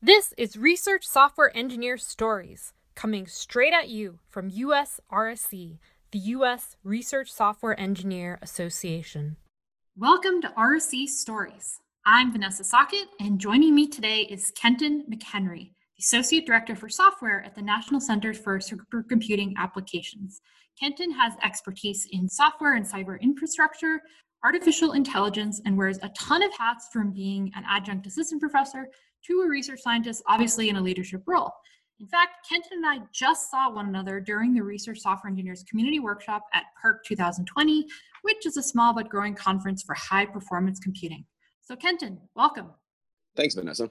This 0.00 0.32
is 0.38 0.56
Research 0.56 1.06
Software 1.06 1.54
Engineer 1.54 1.98
Stories, 1.98 2.72
coming 2.94 3.26
straight 3.26 3.74
at 3.74 3.90
you 3.90 4.20
from 4.26 4.50
USRSE, 4.50 5.76
the 6.10 6.18
U.S. 6.18 6.76
Research 6.82 7.30
Software 7.30 7.78
Engineer 7.78 8.38
Association. 8.40 9.36
Welcome 9.98 10.40
to 10.40 10.48
RSE 10.56 11.08
Stories. 11.08 11.78
I'm 12.06 12.32
Vanessa 12.32 12.62
Sochat, 12.62 13.04
and 13.20 13.38
joining 13.38 13.74
me 13.74 13.86
today 13.86 14.22
is 14.22 14.50
Kenton 14.58 15.04
McHenry, 15.12 15.72
the 15.98 16.00
Associate 16.00 16.46
Director 16.46 16.74
for 16.74 16.88
Software 16.88 17.44
at 17.44 17.54
the 17.54 17.60
National 17.60 18.00
Center 18.00 18.32
for 18.32 18.60
Supercomputing 18.60 19.52
Applications. 19.58 20.40
Kenton 20.80 21.12
has 21.12 21.34
expertise 21.44 22.08
in 22.12 22.30
software 22.30 22.76
and 22.76 22.86
cyber 22.86 23.20
infrastructure, 23.20 24.00
artificial 24.44 24.92
intelligence, 24.92 25.60
and 25.64 25.76
wears 25.76 25.98
a 26.02 26.08
ton 26.10 26.42
of 26.42 26.52
hats 26.56 26.88
from 26.92 27.12
being 27.12 27.52
an 27.54 27.64
adjunct 27.68 28.06
assistant 28.06 28.40
professor 28.40 28.88
to 29.26 29.42
a 29.42 29.48
research 29.48 29.80
scientist, 29.82 30.22
obviously 30.28 30.68
in 30.68 30.76
a 30.76 30.80
leadership 30.80 31.22
role. 31.26 31.52
In 32.00 32.06
fact, 32.06 32.48
Kenton 32.48 32.78
and 32.82 32.86
I 32.86 33.04
just 33.12 33.50
saw 33.50 33.70
one 33.70 33.88
another 33.88 34.20
during 34.20 34.54
the 34.54 34.62
Research 34.62 35.00
Software 35.00 35.30
Engineers 35.30 35.62
Community 35.68 36.00
Workshop 36.00 36.42
at 36.54 36.64
PEARC 36.82 37.04
2020, 37.04 37.86
which 38.22 38.46
is 38.46 38.56
a 38.56 38.62
small 38.62 38.94
but 38.94 39.10
growing 39.10 39.34
conference 39.34 39.82
for 39.82 39.94
high 39.94 40.24
performance 40.24 40.80
computing. 40.80 41.26
So, 41.60 41.76
Kenton, 41.76 42.18
welcome. 42.34 42.70
Thanks, 43.36 43.54
Vanessa. 43.54 43.90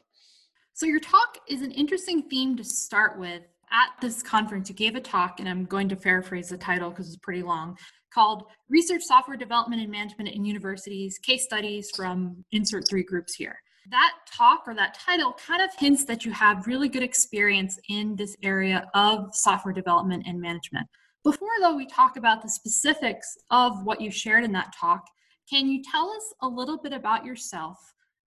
So, 0.74 0.88
your 0.88 1.00
talk 1.00 1.38
is 1.48 1.62
an 1.62 1.72
interesting 1.72 2.24
theme 2.24 2.58
to 2.58 2.64
start 2.64 3.20
with. 3.20 3.44
At 3.72 3.90
this 4.02 4.24
conference, 4.24 4.70
you 4.70 4.76
gave 4.76 4.96
a 4.96 5.02
talk, 5.02 5.40
and 5.40 5.48
I'm 5.48 5.66
going 5.66 5.90
to 5.90 5.96
paraphrase 5.96 6.50
the 6.50 6.58
title 6.58 6.90
because 6.90 7.08
it's 7.08 7.18
pretty 7.18 7.44
long, 7.44 7.78
called 8.14 8.44
Research 8.68 9.04
Software 9.04 9.38
Development 9.38 9.82
and 9.82 9.92
Management 9.92 10.30
in 10.30 10.44
Universities 10.44 11.20
Case 11.20 11.44
Studies 11.44 11.92
from 11.96 12.44
Insert 12.52 12.88
Three 12.90 13.04
Groups 13.04 13.36
Here 13.36 13.60
that 13.92 14.14
talk 14.32 14.64
or 14.68 14.76
that 14.76 14.94
title 14.94 15.34
kind 15.34 15.62
of 15.62 15.70
hints 15.78 16.06
that 16.06 16.26
you 16.26 16.32
have 16.32 16.68
really 16.68 16.90
good 16.90 17.04
experience 17.04 17.80
in 17.90 18.16
this 18.16 18.36
area 18.44 18.90
of 18.94 19.30
software 19.34 19.74
development 19.74 20.24
and 20.28 20.40
management. 20.40 20.88
Before, 21.24 21.50
though, 21.60 21.76
we 21.76 21.86
talk 21.86 22.18
about 22.18 22.42
the 22.42 22.50
specifics 22.50 23.38
of 23.52 23.84
what 23.84 24.00
you 24.00 24.12
shared 24.12 24.44
in 24.44 24.52
that 24.54 24.74
talk, 24.80 25.06
can 25.50 25.68
you 25.68 25.82
tell 25.84 26.10
us 26.10 26.34
a 26.42 26.48
little 26.48 26.78
bit 26.78 26.94
about 26.94 27.26
yourself? 27.26 27.78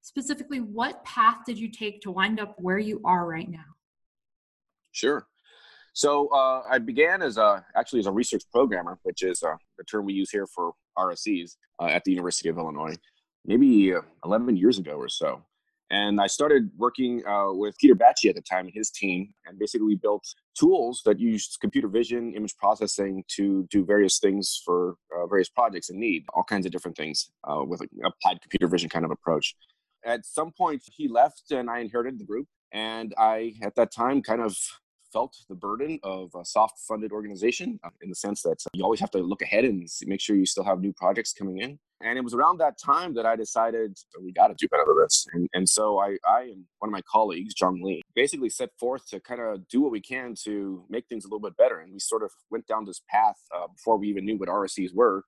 Specifically, 0.03 0.61
what 0.61 1.05
path 1.05 1.39
did 1.47 1.59
you 1.59 1.71
take 1.71 2.01
to 2.03 2.11
wind 2.11 2.41
up 2.41 2.57
where 2.59 2.79
you 2.79 3.01
are 3.05 3.27
right 3.27 3.49
now? 3.49 3.61
Sure. 4.91 5.27
So 5.93 6.29
uh, 6.29 6.63
I 6.71 6.79
began 6.79 7.23
as 7.23 7.37
a 7.37 7.65
actually 7.77 8.01
as 8.01 8.07
a 8.07 8.13
research 8.13 8.45
programmer, 8.51 8.99
which 9.03 9.23
is 9.23 9.43
uh, 9.43 9.57
the 9.77 9.85
term 9.85 10.07
we 10.07 10.15
use 10.15 10.31
here 10.31 10.47
for 10.47 10.73
RSEs 10.99 11.57
uh, 11.81 11.87
at 11.87 12.05
the 12.05 12.11
University 12.11 12.49
of 12.49 12.59
Illinois, 12.59 12.97
maybe 13.45 13.95
uh, 13.95 14.01
11 14.25 14.57
years 14.57 14.79
ago 14.79 14.93
or 14.93 15.09
so. 15.09 15.43
And 15.91 16.23
I 16.23 16.27
started 16.27 16.71
working 16.79 17.23
uh, 17.27 17.53
with 17.53 17.77
Peter 17.77 17.95
Bajcsy 17.95 18.31
at 18.31 18.35
the 18.35 18.41
time 18.41 18.65
and 18.65 18.75
his 18.75 18.91
team. 18.91 19.35
And 19.45 19.59
basically, 19.59 19.87
we 19.87 19.97
built 19.97 20.25
tools 20.59 21.03
that 21.05 21.21
used 21.21 21.59
computer 21.61 21.87
vision, 21.87 22.33
image 22.33 22.57
processing 22.57 23.23
to 23.37 23.69
do 23.71 23.85
various 23.85 24.19
things 24.19 24.63
for 24.65 24.97
uh, 25.15 25.27
various 25.27 25.51
projects 25.51 25.91
in 25.91 26.01
need, 26.01 26.25
all 26.33 26.45
kinds 26.45 26.65
of 26.65 26.73
different 26.73 26.97
things 26.97 27.31
uh, 27.45 27.63
with 27.63 27.83
an 27.83 27.89
applied 28.07 28.41
computer 28.41 28.69
vision 28.69 28.89
kind 28.89 29.05
of 29.05 29.11
approach. 29.11 29.55
At 30.03 30.25
some 30.25 30.51
point, 30.51 30.83
he 30.87 31.09
left 31.09 31.51
and 31.51 31.69
I 31.69 31.81
inherited 31.81 32.19
the 32.19 32.25
group. 32.25 32.47
And 32.73 33.13
I, 33.19 33.53
at 33.63 33.75
that 33.75 33.93
time, 33.93 34.23
kind 34.23 34.41
of 34.41 34.57
felt 35.13 35.37
the 35.49 35.55
burden 35.55 35.99
of 36.03 36.31
a 36.35 36.45
soft 36.45 36.79
funded 36.89 37.13
organization 37.13 37.79
uh, 37.85 37.91
in 38.03 38.09
the 38.09 38.15
sense 38.15 38.43
that 38.43 38.63
you 38.75 38.83
always 38.85 39.01
have 39.01 39.11
to 39.11 39.19
look 39.19 39.43
ahead 39.43 39.65
and 39.65 39.89
make 40.07 40.21
sure 40.21 40.37
you 40.37 40.47
still 40.47 40.65
have 40.65 40.81
new 40.81 40.93
projects 40.93 41.33
coming 41.33 41.59
in 41.59 41.79
and 42.05 42.19
it 42.19 42.25
was 42.25 42.35
around 42.35 42.59
that 42.59 42.79
time 42.79 43.15
that 43.15 43.27
I 43.27 43.37
decided 43.37 43.97
we 44.21 44.33
got 44.33 44.49
to 44.49 44.55
do 44.55 44.69
better 44.69 44.85
than 44.87 44.97
this. 44.99 45.27
And, 45.33 45.49
and 45.53 45.69
so 45.69 45.99
I, 46.01 46.17
I 46.29 46.43
and 46.43 46.65
one 46.79 46.89
of 46.89 46.93
my 46.93 47.03
colleagues, 47.03 47.55
Jong 47.55 47.81
Lee, 47.83 48.03
basically 48.15 48.51
set 48.51 48.71
forth 48.79 49.07
to 49.11 49.21
kind 49.21 49.41
of 49.41 49.67
do 49.69 49.81
what 49.81 49.93
we 49.93 50.01
can 50.01 50.35
to 50.45 50.85
make 50.89 51.07
things 51.09 51.25
a 51.25 51.29
little 51.29 51.41
bit 51.41 51.57
better. 51.57 51.79
And 51.79 51.93
we 51.93 52.01
sort 52.01 52.23
of 52.23 52.31
went 52.51 52.67
down 52.67 52.85
this 52.85 53.01
path 53.09 53.37
uh, 53.55 53.69
before 53.69 53.99
we 53.99 54.09
even 54.09 54.25
knew 54.25 54.37
what 54.37 54.49
RSEs 54.49 54.95
were 54.95 55.25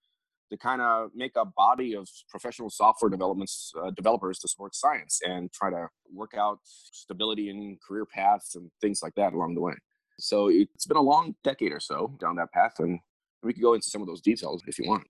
to 0.51 0.57
kind 0.57 0.81
of 0.83 1.11
make 1.15 1.33
a 1.37 1.45
body 1.45 1.95
of 1.95 2.09
professional 2.29 2.71
software 2.71 3.11
developments 3.11 3.73
uh, 3.83 3.91
developers 3.91 4.39
to 4.39 4.49
support 4.49 4.75
science 4.75 5.21
and 5.27 5.53
try 5.53 5.71
to 5.71 5.89
work 6.13 6.35
out 6.37 6.59
stability 6.65 7.51
in 7.51 7.79
career 7.87 8.05
paths 8.05 8.55
and 8.55 8.71
things 8.81 9.01
like 9.03 9.15
that 9.15 9.33
along 9.33 9.55
the 9.55 9.61
way. 9.61 9.75
So 10.19 10.49
it's 10.49 10.87
been 10.87 10.97
a 10.97 11.03
long 11.03 11.35
decade 11.43 11.73
or 11.73 11.81
so 11.81 12.17
down 12.21 12.37
that 12.37 12.53
path, 12.53 12.75
and 12.79 13.01
we 13.43 13.53
could 13.53 13.63
go 13.63 13.75
into 13.75 13.91
some 13.91 14.01
of 14.01 14.07
those 14.07 14.21
details 14.21 14.63
if 14.67 14.79
you 14.79 14.89
want. 14.89 15.05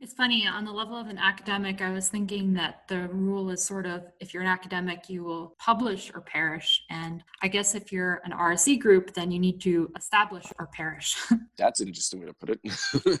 It's 0.00 0.14
funny, 0.14 0.46
on 0.46 0.64
the 0.64 0.70
level 0.70 0.96
of 0.96 1.08
an 1.08 1.18
academic, 1.18 1.82
I 1.82 1.90
was 1.90 2.08
thinking 2.08 2.54
that 2.54 2.86
the 2.86 3.08
rule 3.08 3.50
is 3.50 3.64
sort 3.64 3.84
of 3.84 4.04
if 4.20 4.32
you're 4.32 4.44
an 4.44 4.48
academic, 4.48 5.10
you 5.10 5.24
will 5.24 5.56
publish 5.58 6.12
or 6.14 6.20
perish. 6.20 6.84
And 6.88 7.24
I 7.42 7.48
guess 7.48 7.74
if 7.74 7.90
you're 7.90 8.20
an 8.24 8.30
RSE 8.30 8.78
group, 8.78 9.12
then 9.14 9.32
you 9.32 9.40
need 9.40 9.60
to 9.62 9.90
establish 9.96 10.44
or 10.60 10.68
perish. 10.68 11.16
That's 11.58 11.80
an 11.80 11.88
interesting 11.88 12.20
way 12.20 12.26
to 12.26 12.34
put 12.34 12.60
it. 12.62 13.20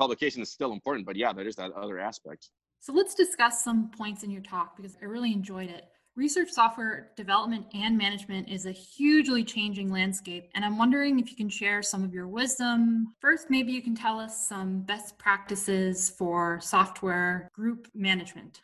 Publication 0.00 0.40
is 0.40 0.50
still 0.50 0.72
important, 0.72 1.04
but 1.04 1.14
yeah, 1.14 1.30
there 1.30 1.46
is 1.46 1.56
that 1.56 1.72
other 1.72 2.00
aspect. 2.00 2.48
So 2.80 2.94
let's 2.94 3.14
discuss 3.14 3.62
some 3.62 3.90
points 3.90 4.22
in 4.22 4.30
your 4.30 4.40
talk 4.40 4.74
because 4.74 4.96
I 5.02 5.04
really 5.04 5.30
enjoyed 5.30 5.68
it. 5.68 5.84
Research 6.16 6.48
software 6.48 7.10
development 7.18 7.66
and 7.74 7.98
management 7.98 8.48
is 8.48 8.64
a 8.64 8.72
hugely 8.72 9.44
changing 9.44 9.92
landscape, 9.92 10.48
and 10.54 10.64
I'm 10.64 10.78
wondering 10.78 11.20
if 11.20 11.30
you 11.30 11.36
can 11.36 11.50
share 11.50 11.82
some 11.82 12.02
of 12.02 12.14
your 12.14 12.28
wisdom. 12.28 13.14
First, 13.20 13.50
maybe 13.50 13.72
you 13.72 13.82
can 13.82 13.94
tell 13.94 14.18
us 14.18 14.48
some 14.48 14.80
best 14.80 15.18
practices 15.18 16.08
for 16.08 16.58
software 16.62 17.50
group 17.52 17.86
management. 17.94 18.62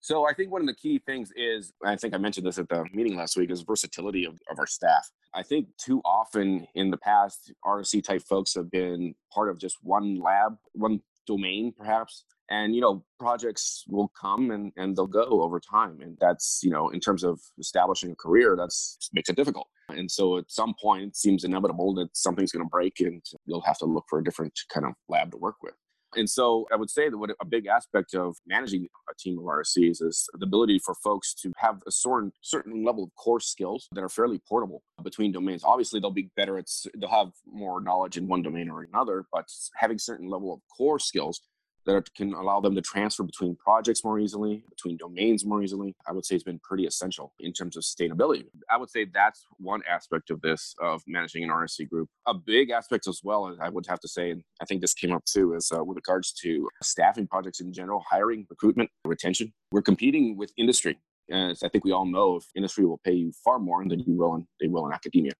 So, 0.00 0.24
I 0.24 0.34
think 0.34 0.52
one 0.52 0.60
of 0.60 0.68
the 0.68 0.74
key 0.74 1.00
things 1.04 1.32
is 1.34 1.72
I 1.84 1.96
think 1.96 2.14
I 2.14 2.18
mentioned 2.18 2.46
this 2.46 2.58
at 2.58 2.68
the 2.68 2.84
meeting 2.92 3.16
last 3.16 3.36
week 3.36 3.50
is 3.50 3.62
versatility 3.62 4.24
of, 4.24 4.38
of 4.48 4.60
our 4.60 4.68
staff. 4.68 5.10
I 5.34 5.42
think 5.42 5.68
too 5.78 6.00
often 6.04 6.66
in 6.74 6.90
the 6.90 6.96
past, 6.96 7.52
RSE 7.64 8.04
type 8.04 8.22
folks 8.22 8.54
have 8.54 8.70
been 8.70 9.14
part 9.32 9.50
of 9.50 9.58
just 9.58 9.78
one 9.82 10.20
lab, 10.20 10.56
one 10.72 11.00
domain 11.26 11.72
perhaps 11.76 12.24
and 12.50 12.74
you 12.74 12.80
know 12.80 13.04
projects 13.18 13.84
will 13.88 14.10
come 14.20 14.50
and, 14.50 14.72
and 14.76 14.96
they'll 14.96 15.06
go 15.06 15.42
over 15.42 15.58
time 15.58 16.00
and 16.00 16.16
that's 16.20 16.60
you 16.62 16.70
know 16.70 16.90
in 16.90 17.00
terms 17.00 17.24
of 17.24 17.40
establishing 17.58 18.10
a 18.10 18.16
career 18.16 18.56
that's 18.56 19.10
makes 19.12 19.28
it 19.28 19.36
difficult. 19.36 19.66
And 19.90 20.10
so 20.10 20.38
at 20.38 20.50
some 20.50 20.74
point 20.80 21.04
it 21.04 21.16
seems 21.16 21.44
inevitable 21.44 21.94
that 21.94 22.08
something's 22.14 22.52
going 22.52 22.64
to 22.64 22.70
break 22.70 23.00
and 23.00 23.22
you'll 23.46 23.60
have 23.62 23.78
to 23.78 23.86
look 23.86 24.04
for 24.08 24.18
a 24.18 24.24
different 24.24 24.58
kind 24.72 24.86
of 24.86 24.92
lab 25.08 25.30
to 25.32 25.36
work 25.38 25.56
with 25.62 25.74
and 26.16 26.28
so 26.28 26.66
I 26.72 26.76
would 26.76 26.90
say 26.90 27.08
that 27.08 27.16
what 27.16 27.30
a 27.40 27.44
big 27.44 27.66
aspect 27.66 28.14
of 28.14 28.36
managing 28.46 28.86
a 29.10 29.14
team 29.18 29.38
of 29.38 29.44
RSEs 29.44 30.02
is 30.02 30.28
the 30.34 30.46
ability 30.46 30.80
for 30.84 30.94
folks 30.94 31.34
to 31.34 31.52
have 31.56 31.82
a 31.86 31.90
certain 31.90 32.32
certain 32.42 32.84
level 32.84 33.04
of 33.04 33.10
core 33.16 33.40
skills 33.40 33.88
that 33.92 34.02
are 34.02 34.08
fairly 34.08 34.40
portable 34.48 34.82
between 35.02 35.32
domains. 35.32 35.62
Obviously, 35.64 36.00
they'll 36.00 36.10
be 36.10 36.30
better 36.36 36.58
at 36.58 36.66
they'll 36.98 37.10
have 37.10 37.30
more 37.46 37.80
knowledge 37.80 38.16
in 38.16 38.26
one 38.26 38.42
domain 38.42 38.68
or 38.68 38.82
another, 38.82 39.24
but 39.32 39.46
having 39.76 39.98
certain 39.98 40.28
level 40.28 40.52
of 40.52 40.60
core 40.76 40.98
skills 40.98 41.40
that 41.86 42.12
can 42.14 42.32
allow 42.34 42.60
them 42.60 42.74
to 42.74 42.80
transfer 42.80 43.22
between 43.22 43.56
projects 43.56 44.04
more 44.04 44.18
easily, 44.18 44.64
between 44.70 44.96
domains 44.96 45.44
more 45.44 45.62
easily, 45.62 45.94
I 46.06 46.12
would 46.12 46.24
say 46.24 46.34
it's 46.34 46.44
been 46.44 46.60
pretty 46.60 46.86
essential 46.86 47.32
in 47.40 47.52
terms 47.52 47.76
of 47.76 47.82
sustainability. 47.82 48.44
I 48.70 48.76
would 48.76 48.90
say 48.90 49.06
that's 49.12 49.46
one 49.58 49.82
aspect 49.88 50.30
of 50.30 50.40
this, 50.40 50.74
of 50.80 51.02
managing 51.06 51.44
an 51.44 51.50
RSE 51.50 51.88
group. 51.88 52.08
A 52.26 52.34
big 52.34 52.70
aspect 52.70 53.06
as 53.06 53.20
well, 53.22 53.56
I 53.60 53.68
would 53.68 53.86
have 53.86 54.00
to 54.00 54.08
say, 54.08 54.30
and 54.30 54.42
I 54.60 54.64
think 54.64 54.80
this 54.80 54.94
came 54.94 55.12
up 55.12 55.24
too, 55.24 55.54
is 55.54 55.70
uh, 55.74 55.84
with 55.84 55.96
regards 55.96 56.32
to 56.42 56.68
staffing 56.82 57.26
projects 57.26 57.60
in 57.60 57.72
general, 57.72 58.02
hiring, 58.08 58.46
recruitment, 58.48 58.90
retention. 59.04 59.52
We're 59.70 59.82
competing 59.82 60.36
with 60.36 60.52
industry. 60.56 60.98
As 61.30 61.62
I 61.62 61.68
think 61.68 61.84
we 61.84 61.92
all 61.92 62.04
know, 62.04 62.36
if 62.36 62.44
industry 62.54 62.84
will 62.84 63.00
pay 63.04 63.12
you 63.12 63.32
far 63.44 63.58
more 63.58 63.82
than 63.86 64.00
you 64.00 64.14
will 64.14 64.34
in, 64.34 64.46
they 64.60 64.68
will 64.68 64.86
in 64.86 64.92
academia. 64.92 65.32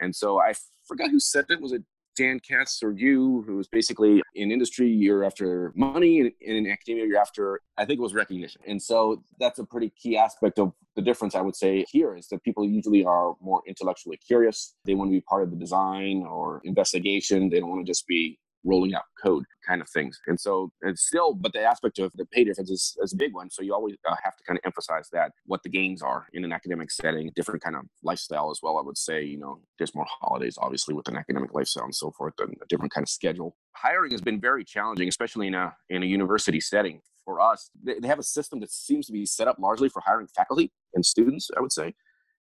And 0.00 0.14
so 0.14 0.40
I 0.40 0.54
forgot 0.86 1.10
who 1.10 1.20
said 1.20 1.44
it. 1.48 1.60
Was 1.60 1.72
it 1.72 1.82
Dan 2.20 2.38
Katz 2.38 2.82
or 2.82 2.92
you, 2.92 3.42
who 3.46 3.56
was 3.56 3.66
basically 3.66 4.20
in 4.34 4.52
industry, 4.52 4.86
you're 4.88 5.24
after 5.24 5.72
money, 5.74 6.20
and 6.20 6.32
in 6.42 6.70
academia, 6.70 7.06
you're 7.06 7.18
after, 7.18 7.60
I 7.78 7.86
think 7.86 7.98
it 7.98 8.02
was 8.02 8.12
recognition. 8.12 8.60
And 8.66 8.80
so 8.80 9.22
that's 9.38 9.58
a 9.58 9.64
pretty 9.64 9.90
key 9.96 10.18
aspect 10.18 10.58
of 10.58 10.74
the 10.96 11.02
difference, 11.02 11.34
I 11.34 11.40
would 11.40 11.56
say, 11.56 11.86
here 11.90 12.14
is 12.14 12.28
that 12.28 12.44
people 12.44 12.68
usually 12.68 13.06
are 13.06 13.36
more 13.40 13.62
intellectually 13.66 14.18
curious. 14.18 14.74
They 14.84 14.94
want 14.94 15.08
to 15.08 15.12
be 15.12 15.22
part 15.22 15.44
of 15.44 15.50
the 15.50 15.56
design 15.56 16.26
or 16.28 16.60
investigation. 16.64 17.48
They 17.48 17.58
don't 17.60 17.70
want 17.70 17.86
to 17.86 17.90
just 17.90 18.06
be 18.06 18.38
rolling 18.64 18.94
out 18.94 19.04
code 19.22 19.44
kind 19.66 19.80
of 19.80 19.88
things. 19.88 20.20
And 20.26 20.38
so 20.38 20.70
it's 20.82 21.06
still, 21.06 21.34
but 21.34 21.52
the 21.52 21.62
aspect 21.62 21.98
of 21.98 22.12
the 22.14 22.26
pay 22.26 22.44
difference 22.44 22.70
is, 22.70 22.96
is 23.02 23.12
a 23.12 23.16
big 23.16 23.32
one. 23.32 23.50
So 23.50 23.62
you 23.62 23.74
always 23.74 23.96
uh, 24.08 24.16
have 24.22 24.36
to 24.36 24.44
kind 24.44 24.58
of 24.58 24.62
emphasize 24.64 25.08
that 25.12 25.32
what 25.46 25.62
the 25.62 25.68
gains 25.68 26.02
are 26.02 26.26
in 26.32 26.44
an 26.44 26.52
academic 26.52 26.90
setting, 26.90 27.30
different 27.34 27.62
kind 27.62 27.76
of 27.76 27.82
lifestyle 28.02 28.50
as 28.50 28.60
well. 28.62 28.78
I 28.78 28.82
would 28.82 28.98
say, 28.98 29.24
you 29.24 29.38
know, 29.38 29.60
there's 29.78 29.94
more 29.94 30.06
holidays, 30.20 30.58
obviously, 30.60 30.94
with 30.94 31.08
an 31.08 31.16
academic 31.16 31.54
lifestyle 31.54 31.84
and 31.84 31.94
so 31.94 32.10
forth, 32.10 32.34
and 32.38 32.54
a 32.62 32.66
different 32.68 32.92
kind 32.92 33.04
of 33.04 33.08
schedule. 33.08 33.56
Hiring 33.72 34.12
has 34.12 34.20
been 34.20 34.40
very 34.40 34.64
challenging, 34.64 35.08
especially 35.08 35.46
in 35.46 35.54
a 35.54 35.74
in 35.88 36.02
a 36.02 36.06
university 36.06 36.60
setting. 36.60 37.00
For 37.24 37.40
us, 37.40 37.70
they, 37.82 37.98
they 38.00 38.08
have 38.08 38.18
a 38.18 38.24
system 38.24 38.60
that 38.60 38.72
seems 38.72 39.06
to 39.06 39.12
be 39.12 39.26
set 39.26 39.46
up 39.46 39.58
largely 39.58 39.88
for 39.88 40.02
hiring 40.04 40.26
faculty 40.26 40.72
and 40.94 41.04
students, 41.04 41.50
I 41.56 41.60
would 41.60 41.72
say, 41.72 41.94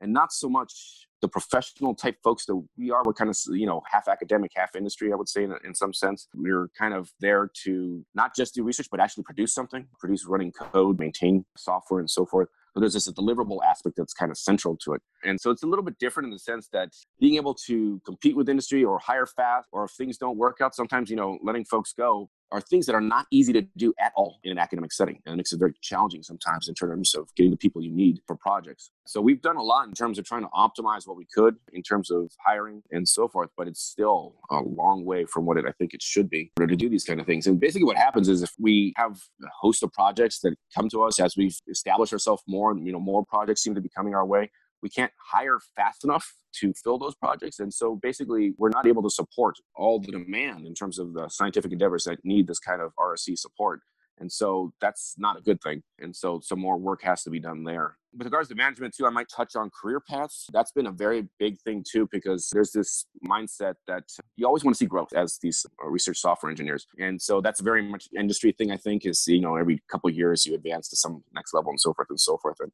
and 0.00 0.12
not 0.12 0.32
so 0.32 0.48
much 0.48 1.06
the 1.24 1.28
professional 1.28 1.94
type 1.94 2.18
folks 2.22 2.44
that 2.44 2.62
we 2.76 2.90
are. 2.90 3.02
We're 3.02 3.14
kind 3.14 3.30
of, 3.30 3.38
you 3.48 3.64
know, 3.64 3.80
half 3.90 4.08
academic, 4.08 4.52
half 4.54 4.76
industry, 4.76 5.10
I 5.10 5.16
would 5.16 5.28
say, 5.28 5.44
in, 5.44 5.54
in 5.64 5.74
some 5.74 5.94
sense. 5.94 6.28
We're 6.34 6.68
kind 6.78 6.92
of 6.92 7.10
there 7.18 7.50
to 7.64 8.04
not 8.14 8.36
just 8.36 8.54
do 8.54 8.62
research, 8.62 8.88
but 8.90 9.00
actually 9.00 9.24
produce 9.24 9.54
something, 9.54 9.86
produce 9.98 10.26
running 10.26 10.52
code, 10.52 11.00
maintain 11.00 11.46
software, 11.56 12.00
and 12.00 12.10
so 12.10 12.26
forth. 12.26 12.48
So 12.74 12.80
there's 12.80 12.92
this 12.92 13.10
deliverable 13.10 13.60
aspect 13.64 13.96
that's 13.96 14.12
kind 14.12 14.30
of 14.30 14.36
central 14.36 14.76
to 14.84 14.92
it. 14.92 15.00
And 15.24 15.40
so 15.40 15.50
it's 15.50 15.62
a 15.62 15.66
little 15.66 15.84
bit 15.84 15.98
different 15.98 16.26
in 16.26 16.32
the 16.32 16.38
sense 16.38 16.68
that 16.74 16.90
being 17.18 17.36
able 17.36 17.54
to 17.66 18.02
compete 18.04 18.36
with 18.36 18.50
industry 18.50 18.84
or 18.84 18.98
hire 18.98 19.26
fast, 19.26 19.68
or 19.72 19.84
if 19.84 19.92
things 19.92 20.18
don't 20.18 20.36
work 20.36 20.58
out, 20.60 20.74
sometimes, 20.74 21.08
you 21.08 21.16
know, 21.16 21.38
letting 21.42 21.64
folks 21.64 21.94
go 21.96 22.28
are 22.54 22.60
things 22.60 22.86
that 22.86 22.94
are 22.94 23.00
not 23.00 23.26
easy 23.32 23.52
to 23.52 23.62
do 23.76 23.92
at 23.98 24.12
all 24.14 24.38
in 24.44 24.52
an 24.52 24.58
academic 24.58 24.92
setting. 24.92 25.20
And 25.26 25.32
it 25.32 25.36
makes 25.36 25.52
it 25.52 25.58
very 25.58 25.74
challenging 25.82 26.22
sometimes 26.22 26.68
in 26.68 26.74
terms 26.74 27.14
of 27.14 27.28
getting 27.34 27.50
the 27.50 27.56
people 27.56 27.82
you 27.82 27.90
need 27.90 28.20
for 28.28 28.36
projects. 28.36 28.92
So 29.06 29.20
we've 29.20 29.42
done 29.42 29.56
a 29.56 29.62
lot 29.62 29.88
in 29.88 29.92
terms 29.92 30.20
of 30.20 30.24
trying 30.24 30.42
to 30.42 30.48
optimize 30.48 31.06
what 31.06 31.16
we 31.16 31.26
could 31.34 31.56
in 31.72 31.82
terms 31.82 32.12
of 32.12 32.30
hiring 32.46 32.82
and 32.92 33.08
so 33.08 33.26
forth, 33.26 33.50
but 33.56 33.66
it's 33.66 33.82
still 33.82 34.36
a 34.50 34.60
long 34.60 35.04
way 35.04 35.24
from 35.24 35.46
what 35.46 35.56
it 35.56 35.64
I 35.66 35.72
think 35.72 35.94
it 35.94 36.02
should 36.02 36.30
be 36.30 36.52
in 36.56 36.62
order 36.62 36.72
to 36.72 36.76
do 36.76 36.88
these 36.88 37.04
kind 37.04 37.20
of 37.20 37.26
things. 37.26 37.48
And 37.48 37.58
basically 37.58 37.84
what 37.84 37.96
happens 37.96 38.28
is 38.28 38.42
if 38.42 38.52
we 38.58 38.92
have 38.96 39.18
a 39.42 39.48
host 39.60 39.82
of 39.82 39.92
projects 39.92 40.38
that 40.40 40.54
come 40.74 40.88
to 40.90 41.02
us 41.02 41.18
as 41.18 41.36
we 41.36 41.52
establish 41.68 42.12
ourselves 42.12 42.42
more 42.46 42.70
and 42.70 42.86
you 42.86 42.92
know 42.92 43.00
more 43.00 43.24
projects 43.24 43.62
seem 43.62 43.74
to 43.74 43.80
be 43.80 43.88
coming 43.88 44.14
our 44.14 44.24
way, 44.24 44.50
we 44.84 44.90
can't 44.90 45.12
hire 45.32 45.58
fast 45.74 46.04
enough 46.04 46.34
to 46.60 46.74
fill 46.74 46.98
those 46.98 47.14
projects. 47.14 47.58
And 47.58 47.72
so 47.72 47.98
basically, 48.02 48.52
we're 48.58 48.68
not 48.68 48.86
able 48.86 49.02
to 49.02 49.10
support 49.10 49.56
all 49.74 49.98
the 49.98 50.12
demand 50.12 50.66
in 50.66 50.74
terms 50.74 50.98
of 50.98 51.14
the 51.14 51.28
scientific 51.28 51.72
endeavors 51.72 52.04
that 52.04 52.18
need 52.22 52.46
this 52.46 52.60
kind 52.60 52.82
of 52.82 52.92
RSE 53.00 53.38
support. 53.38 53.80
And 54.20 54.30
so 54.30 54.72
that's 54.80 55.14
not 55.18 55.38
a 55.38 55.40
good 55.40 55.60
thing. 55.62 55.82
And 55.98 56.14
so 56.14 56.38
some 56.40 56.60
more 56.60 56.76
work 56.76 57.02
has 57.02 57.22
to 57.24 57.30
be 57.30 57.40
done 57.40 57.64
there. 57.64 57.96
With 58.16 58.26
regards 58.26 58.48
to 58.50 58.54
management, 58.54 58.94
too, 58.94 59.06
I 59.06 59.10
might 59.10 59.26
touch 59.34 59.56
on 59.56 59.70
career 59.70 60.00
paths. 60.00 60.46
That's 60.52 60.70
been 60.70 60.86
a 60.86 60.92
very 60.92 61.26
big 61.40 61.58
thing, 61.62 61.82
too, 61.90 62.06
because 62.12 62.50
there's 62.52 62.70
this 62.70 63.06
mindset 63.26 63.74
that 63.88 64.04
you 64.36 64.46
always 64.46 64.64
want 64.64 64.76
to 64.76 64.78
see 64.78 64.86
growth 64.86 65.12
as 65.16 65.38
these 65.42 65.66
uh, 65.82 65.88
research 65.88 66.18
software 66.18 66.50
engineers. 66.50 66.86
And 67.00 67.20
so 67.20 67.40
that's 67.40 67.60
very 67.60 67.82
much 67.82 68.06
industry 68.16 68.52
thing, 68.52 68.70
I 68.70 68.76
think, 68.76 69.04
is, 69.06 69.24
you 69.26 69.40
know, 69.40 69.56
every 69.56 69.82
couple 69.90 70.10
years 70.10 70.46
you 70.46 70.54
advance 70.54 70.88
to 70.90 70.96
some 70.96 71.24
next 71.34 71.54
level 71.54 71.70
and 71.70 71.80
so 71.80 71.94
forth 71.94 72.10
and 72.10 72.20
so 72.20 72.36
forth. 72.36 72.58
And 72.60 72.70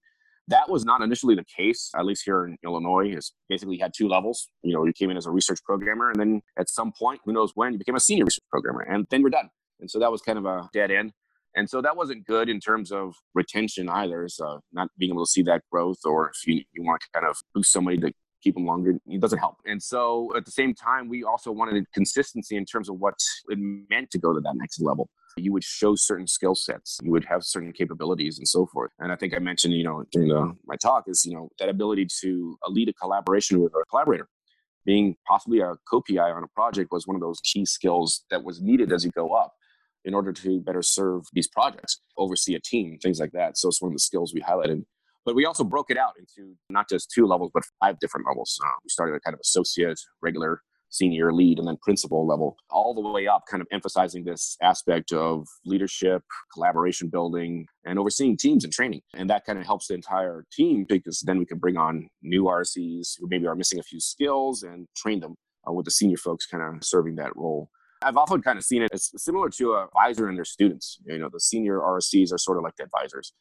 that 0.50 0.68
was 0.68 0.84
not 0.84 1.00
initially 1.00 1.34
the 1.34 1.44
case, 1.44 1.90
at 1.96 2.04
least 2.04 2.22
here 2.24 2.44
in 2.44 2.56
Illinois. 2.64 3.14
Is 3.16 3.32
basically 3.48 3.78
had 3.78 3.92
two 3.96 4.08
levels. 4.08 4.48
You 4.62 4.74
know, 4.74 4.84
you 4.84 4.92
came 4.92 5.10
in 5.10 5.16
as 5.16 5.26
a 5.26 5.30
research 5.30 5.60
programmer, 5.64 6.10
and 6.10 6.20
then 6.20 6.42
at 6.58 6.68
some 6.68 6.92
point, 6.92 7.20
who 7.24 7.32
knows 7.32 7.52
when, 7.54 7.72
you 7.72 7.78
became 7.78 7.96
a 7.96 8.00
senior 8.00 8.24
research 8.24 8.44
programmer, 8.50 8.82
and 8.82 9.06
then 9.10 9.20
you're 9.20 9.30
done. 9.30 9.48
And 9.80 9.90
so 9.90 9.98
that 9.98 10.12
was 10.12 10.20
kind 10.20 10.38
of 10.38 10.44
a 10.44 10.68
dead 10.72 10.90
end. 10.90 11.12
And 11.56 11.68
so 11.68 11.80
that 11.82 11.96
wasn't 11.96 12.26
good 12.26 12.48
in 12.48 12.60
terms 12.60 12.92
of 12.92 13.14
retention 13.34 13.88
either. 13.88 14.28
So 14.28 14.60
not 14.72 14.88
being 14.98 15.12
able 15.12 15.24
to 15.24 15.30
see 15.30 15.42
that 15.42 15.62
growth, 15.72 15.98
or 16.04 16.30
if 16.30 16.46
you, 16.46 16.62
you 16.72 16.84
want 16.84 17.00
to 17.00 17.08
kind 17.12 17.26
of 17.28 17.36
boost 17.54 17.72
somebody 17.72 17.98
to 17.98 18.12
keep 18.42 18.54
them 18.54 18.66
longer, 18.66 18.94
it 19.06 19.20
doesn't 19.20 19.38
help. 19.38 19.56
And 19.66 19.82
so 19.82 20.32
at 20.36 20.44
the 20.44 20.52
same 20.52 20.74
time, 20.74 21.08
we 21.08 21.24
also 21.24 21.50
wanted 21.50 21.84
consistency 21.92 22.56
in 22.56 22.64
terms 22.64 22.88
of 22.88 22.96
what 23.00 23.14
it 23.48 23.58
meant 23.58 24.10
to 24.12 24.18
go 24.18 24.32
to 24.32 24.40
that 24.40 24.54
next 24.54 24.80
level 24.80 25.10
you 25.36 25.52
would 25.52 25.64
show 25.64 25.94
certain 25.94 26.26
skill 26.26 26.54
sets, 26.54 26.98
you 27.02 27.10
would 27.10 27.24
have 27.24 27.44
certain 27.44 27.72
capabilities 27.72 28.38
and 28.38 28.46
so 28.46 28.66
forth. 28.66 28.90
And 28.98 29.12
I 29.12 29.16
think 29.16 29.34
I 29.34 29.38
mentioned, 29.38 29.74
you 29.74 29.84
know, 29.84 30.04
during 30.12 30.28
the, 30.28 30.56
my 30.66 30.76
talk 30.76 31.04
is, 31.06 31.24
you 31.24 31.34
know, 31.34 31.50
that 31.58 31.68
ability 31.68 32.08
to 32.20 32.56
lead 32.68 32.88
a 32.88 32.92
collaboration 32.92 33.60
with 33.60 33.72
a 33.72 33.84
collaborator. 33.90 34.28
Being 34.86 35.16
possibly 35.28 35.60
a 35.60 35.74
co-PI 35.88 36.30
on 36.30 36.42
a 36.42 36.48
project 36.48 36.90
was 36.90 37.06
one 37.06 37.14
of 37.14 37.20
those 37.20 37.40
key 37.40 37.66
skills 37.66 38.24
that 38.30 38.44
was 38.44 38.60
needed 38.60 38.92
as 38.92 39.04
you 39.04 39.10
go 39.10 39.32
up 39.32 39.52
in 40.04 40.14
order 40.14 40.32
to 40.32 40.60
better 40.60 40.82
serve 40.82 41.22
these 41.34 41.48
projects, 41.48 42.00
oversee 42.16 42.54
a 42.54 42.60
team, 42.60 42.98
things 43.02 43.20
like 43.20 43.32
that. 43.32 43.58
So 43.58 43.68
it's 43.68 43.82
one 43.82 43.90
of 43.90 43.94
the 43.94 44.00
skills 44.00 44.32
we 44.32 44.40
highlighted. 44.40 44.84
But 45.26 45.34
we 45.34 45.44
also 45.44 45.64
broke 45.64 45.90
it 45.90 45.98
out 45.98 46.14
into 46.18 46.56
not 46.70 46.88
just 46.88 47.10
two 47.14 47.26
levels, 47.26 47.50
but 47.52 47.62
five 47.78 47.98
different 47.98 48.26
levels. 48.26 48.58
Uh, 48.64 48.68
we 48.82 48.88
started 48.88 49.14
a 49.14 49.20
kind 49.20 49.34
of 49.34 49.40
associate, 49.40 50.00
regular, 50.22 50.62
senior 50.90 51.32
lead 51.32 51.58
and 51.58 51.66
then 51.66 51.78
principal 51.82 52.26
level, 52.26 52.56
all 52.70 52.94
the 52.94 53.00
way 53.00 53.26
up, 53.26 53.44
kind 53.50 53.60
of 53.60 53.66
emphasizing 53.72 54.24
this 54.24 54.56
aspect 54.62 55.12
of 55.12 55.46
leadership, 55.64 56.22
collaboration 56.52 57.08
building, 57.08 57.66
and 57.84 57.98
overseeing 57.98 58.36
teams 58.36 58.64
and 58.64 58.72
training. 58.72 59.00
And 59.14 59.30
that 59.30 59.44
kind 59.46 59.58
of 59.58 59.64
helps 59.64 59.86
the 59.86 59.94
entire 59.94 60.44
team 60.52 60.84
because 60.88 61.20
then 61.20 61.38
we 61.38 61.46
can 61.46 61.58
bring 61.58 61.76
on 61.76 62.08
new 62.22 62.44
RSEs 62.44 63.14
who 63.18 63.28
maybe 63.28 63.46
are 63.46 63.56
missing 63.56 63.78
a 63.78 63.84
few 63.84 64.00
skills 64.00 64.62
and 64.62 64.86
train 64.96 65.20
them 65.20 65.36
uh, 65.66 65.72
with 65.72 65.84
the 65.84 65.90
senior 65.90 66.16
folks 66.16 66.46
kind 66.46 66.62
of 66.62 66.84
serving 66.84 67.16
that 67.16 67.34
role. 67.36 67.70
I've 68.02 68.16
often 68.16 68.40
kind 68.40 68.58
of 68.58 68.64
seen 68.64 68.82
it 68.82 68.90
as 68.94 69.10
similar 69.16 69.50
to 69.50 69.74
an 69.74 69.84
advisor 69.84 70.28
and 70.28 70.36
their 70.36 70.44
students. 70.44 70.98
You 71.04 71.18
know, 71.18 71.28
the 71.30 71.40
senior 71.40 71.78
RSEs 71.80 72.32
are 72.32 72.38
sort 72.38 72.56
of 72.56 72.64
like 72.64 72.76
the 72.76 72.84
advisors 72.84 73.32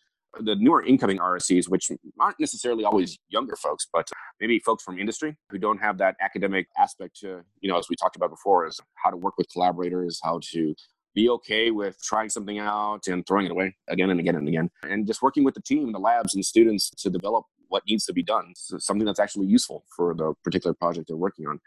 the 0.42 0.56
newer 0.56 0.84
incoming 0.84 1.18
RSEs, 1.18 1.70
which 1.70 1.90
aren't 2.20 2.40
necessarily 2.40 2.84
always 2.84 3.18
younger 3.30 3.56
folks, 3.56 3.88
but 3.92 4.10
maybe 4.40 4.60
folks 4.60 4.84
from 4.84 5.00
industry 5.00 5.36
who 5.50 5.58
don't 5.58 5.80
have 5.80 5.98
that 5.98 6.16
academic 6.22 6.68
aspect 6.78 7.20
to, 7.22 7.42
you 7.62 7.70
know, 7.70 7.78
as 7.78 7.88
we 7.90 7.96
talked 7.96 8.16
about 8.16 8.30
before, 8.30 8.68
is 8.68 8.80
how 8.96 9.10
to 9.10 9.18
work 9.18 9.36
with 9.38 9.48
collaborators, 9.52 10.20
how 10.24 10.40
to 10.52 10.76
be 11.16 11.30
okay 11.30 11.72
with 11.72 12.02
trying 12.04 12.30
something 12.30 12.60
out 12.60 13.08
and 13.08 13.26
throwing 13.26 13.46
it 13.46 13.52
away 13.52 13.76
again 13.88 14.10
and 14.12 14.20
again 14.20 14.36
and 14.36 14.48
again, 14.48 14.70
and 14.84 15.08
just 15.08 15.22
working 15.22 15.44
with 15.44 15.56
the 15.56 15.62
team, 15.62 15.92
the 15.92 16.00
labs, 16.00 16.36
and 16.36 16.46
students 16.46 16.92
to 16.92 17.10
develop 17.10 17.46
what 17.70 17.84
needs 17.88 18.06
to 18.06 18.14
be 18.14 18.24
done, 18.24 18.54
so 18.56 18.78
something 18.78 19.06
that's 19.06 19.20
actually 19.20 19.46
useful 19.46 19.84
for 19.96 20.14
the 20.16 20.34
particular 20.44 20.74
project 20.74 21.08
they're 21.08 21.18
working 21.18 21.48
on. 21.48 21.60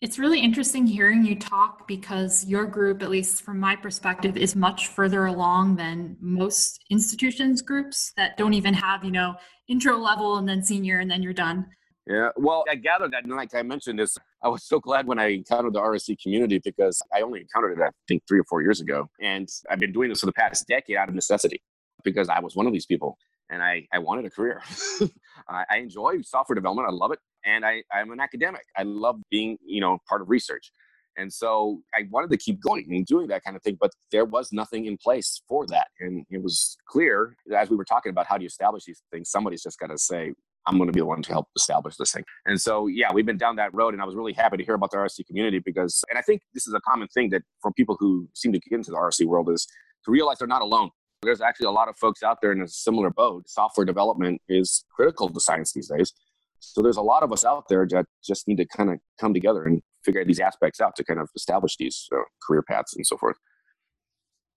It's 0.00 0.18
really 0.18 0.40
interesting 0.40 0.86
hearing 0.86 1.26
you 1.26 1.38
talk 1.38 1.86
because 1.86 2.46
your 2.46 2.64
group, 2.64 3.02
at 3.02 3.10
least 3.10 3.42
from 3.42 3.60
my 3.60 3.76
perspective, 3.76 4.38
is 4.38 4.56
much 4.56 4.86
further 4.86 5.26
along 5.26 5.76
than 5.76 6.16
most 6.22 6.82
institutions 6.88 7.60
groups 7.60 8.10
that 8.16 8.38
don't 8.38 8.54
even 8.54 8.72
have, 8.72 9.04
you 9.04 9.10
know, 9.10 9.34
intro 9.68 9.98
level 9.98 10.38
and 10.38 10.48
then 10.48 10.62
senior 10.62 11.00
and 11.00 11.10
then 11.10 11.22
you're 11.22 11.34
done. 11.34 11.66
Yeah, 12.06 12.30
well, 12.38 12.64
I 12.70 12.76
gathered 12.76 13.12
that, 13.12 13.28
like 13.28 13.54
I 13.54 13.60
mentioned, 13.60 13.98
this. 13.98 14.16
I 14.42 14.48
was 14.48 14.64
so 14.64 14.80
glad 14.80 15.06
when 15.06 15.18
I 15.18 15.26
encountered 15.34 15.74
the 15.74 15.80
RSE 15.80 16.18
community 16.18 16.62
because 16.64 17.02
I 17.14 17.20
only 17.20 17.40
encountered 17.40 17.78
it, 17.78 17.82
I 17.82 17.90
think, 18.08 18.22
three 18.26 18.40
or 18.40 18.44
four 18.44 18.62
years 18.62 18.80
ago, 18.80 19.06
and 19.20 19.46
I've 19.68 19.80
been 19.80 19.92
doing 19.92 20.08
this 20.08 20.20
for 20.20 20.26
the 20.26 20.32
past 20.32 20.66
decade 20.66 20.96
out 20.96 21.10
of 21.10 21.14
necessity 21.14 21.60
because 22.04 22.30
I 22.30 22.40
was 22.40 22.56
one 22.56 22.66
of 22.66 22.72
these 22.72 22.86
people 22.86 23.18
and 23.50 23.62
I, 23.62 23.86
I 23.92 23.98
wanted 23.98 24.24
a 24.24 24.30
career. 24.30 24.62
I, 25.48 25.78
enjoy 25.78 26.22
software 26.22 26.54
development. 26.54 26.88
I 26.88 26.92
love 26.92 27.12
it 27.12 27.18
and 27.44 27.64
I, 27.64 27.82
I'm 27.92 28.10
an 28.12 28.20
academic. 28.20 28.64
I 28.76 28.82
love 28.84 29.20
being, 29.30 29.58
you 29.64 29.80
know, 29.80 29.98
part 30.08 30.22
of 30.22 30.30
research. 30.30 30.72
And 31.16 31.32
so 31.32 31.82
I 31.94 32.02
wanted 32.10 32.30
to 32.30 32.36
keep 32.36 32.62
going 32.62 32.86
and 32.90 33.04
doing 33.04 33.26
that 33.28 33.42
kind 33.42 33.56
of 33.56 33.62
thing, 33.62 33.76
but 33.80 33.90
there 34.12 34.24
was 34.24 34.52
nothing 34.52 34.86
in 34.86 34.96
place 34.96 35.42
for 35.48 35.66
that. 35.66 35.88
And 35.98 36.24
it 36.30 36.42
was 36.42 36.76
clear 36.88 37.36
as 37.54 37.68
we 37.68 37.76
were 37.76 37.84
talking 37.84 38.10
about 38.10 38.26
how 38.26 38.38
do 38.38 38.44
you 38.44 38.46
establish 38.46 38.84
these 38.84 39.02
things, 39.12 39.30
somebody's 39.30 39.62
just 39.62 39.78
got 39.78 39.88
to 39.88 39.98
say, 39.98 40.32
I'm 40.66 40.76
going 40.76 40.88
to 40.88 40.92
be 40.92 41.00
the 41.00 41.06
one 41.06 41.22
to 41.22 41.32
help 41.32 41.48
establish 41.56 41.96
this 41.96 42.12
thing. 42.12 42.24
And 42.46 42.60
so, 42.60 42.86
yeah, 42.86 43.12
we've 43.12 43.26
been 43.26 43.38
down 43.38 43.56
that 43.56 43.74
road, 43.74 43.94
and 43.94 44.02
I 44.02 44.06
was 44.06 44.14
really 44.14 44.34
happy 44.34 44.58
to 44.58 44.64
hear 44.64 44.74
about 44.74 44.90
the 44.90 44.98
RSE 44.98 45.26
community 45.26 45.58
because, 45.58 46.04
and 46.10 46.18
I 46.18 46.22
think 46.22 46.42
this 46.54 46.66
is 46.66 46.74
a 46.74 46.80
common 46.80 47.08
thing 47.08 47.30
that 47.30 47.42
for 47.62 47.72
people 47.72 47.96
who 47.98 48.28
seem 48.34 48.52
to 48.52 48.60
get 48.60 48.76
into 48.76 48.90
the 48.90 48.96
RSE 48.96 49.24
world 49.26 49.50
is 49.50 49.66
to 50.04 50.10
realize 50.10 50.38
they're 50.38 50.46
not 50.46 50.62
alone. 50.62 50.90
There's 51.22 51.42
actually 51.42 51.66
a 51.66 51.72
lot 51.72 51.88
of 51.88 51.96
folks 51.98 52.22
out 52.22 52.38
there 52.40 52.52
in 52.52 52.62
a 52.62 52.68
similar 52.68 53.10
boat. 53.10 53.48
Software 53.48 53.84
development 53.84 54.40
is 54.48 54.84
critical 54.90 55.28
to 55.28 55.40
science 55.40 55.72
these 55.72 55.88
days. 55.88 56.12
So 56.60 56.80
there's 56.80 56.96
a 56.96 57.02
lot 57.02 57.22
of 57.22 57.32
us 57.32 57.44
out 57.44 57.64
there 57.68 57.86
that 57.90 58.06
just 58.24 58.48
need 58.48 58.56
to 58.56 58.66
kind 58.66 58.90
of 58.90 58.98
come 59.20 59.34
together 59.34 59.64
and 59.64 59.82
figure 60.04 60.24
these 60.24 60.40
aspects 60.40 60.80
out 60.80 60.96
to 60.96 61.04
kind 61.04 61.20
of 61.20 61.28
establish 61.36 61.76
these 61.76 62.08
uh, 62.12 62.20
career 62.46 62.62
paths 62.62 62.94
and 62.96 63.06
so 63.06 63.18
forth. 63.18 63.36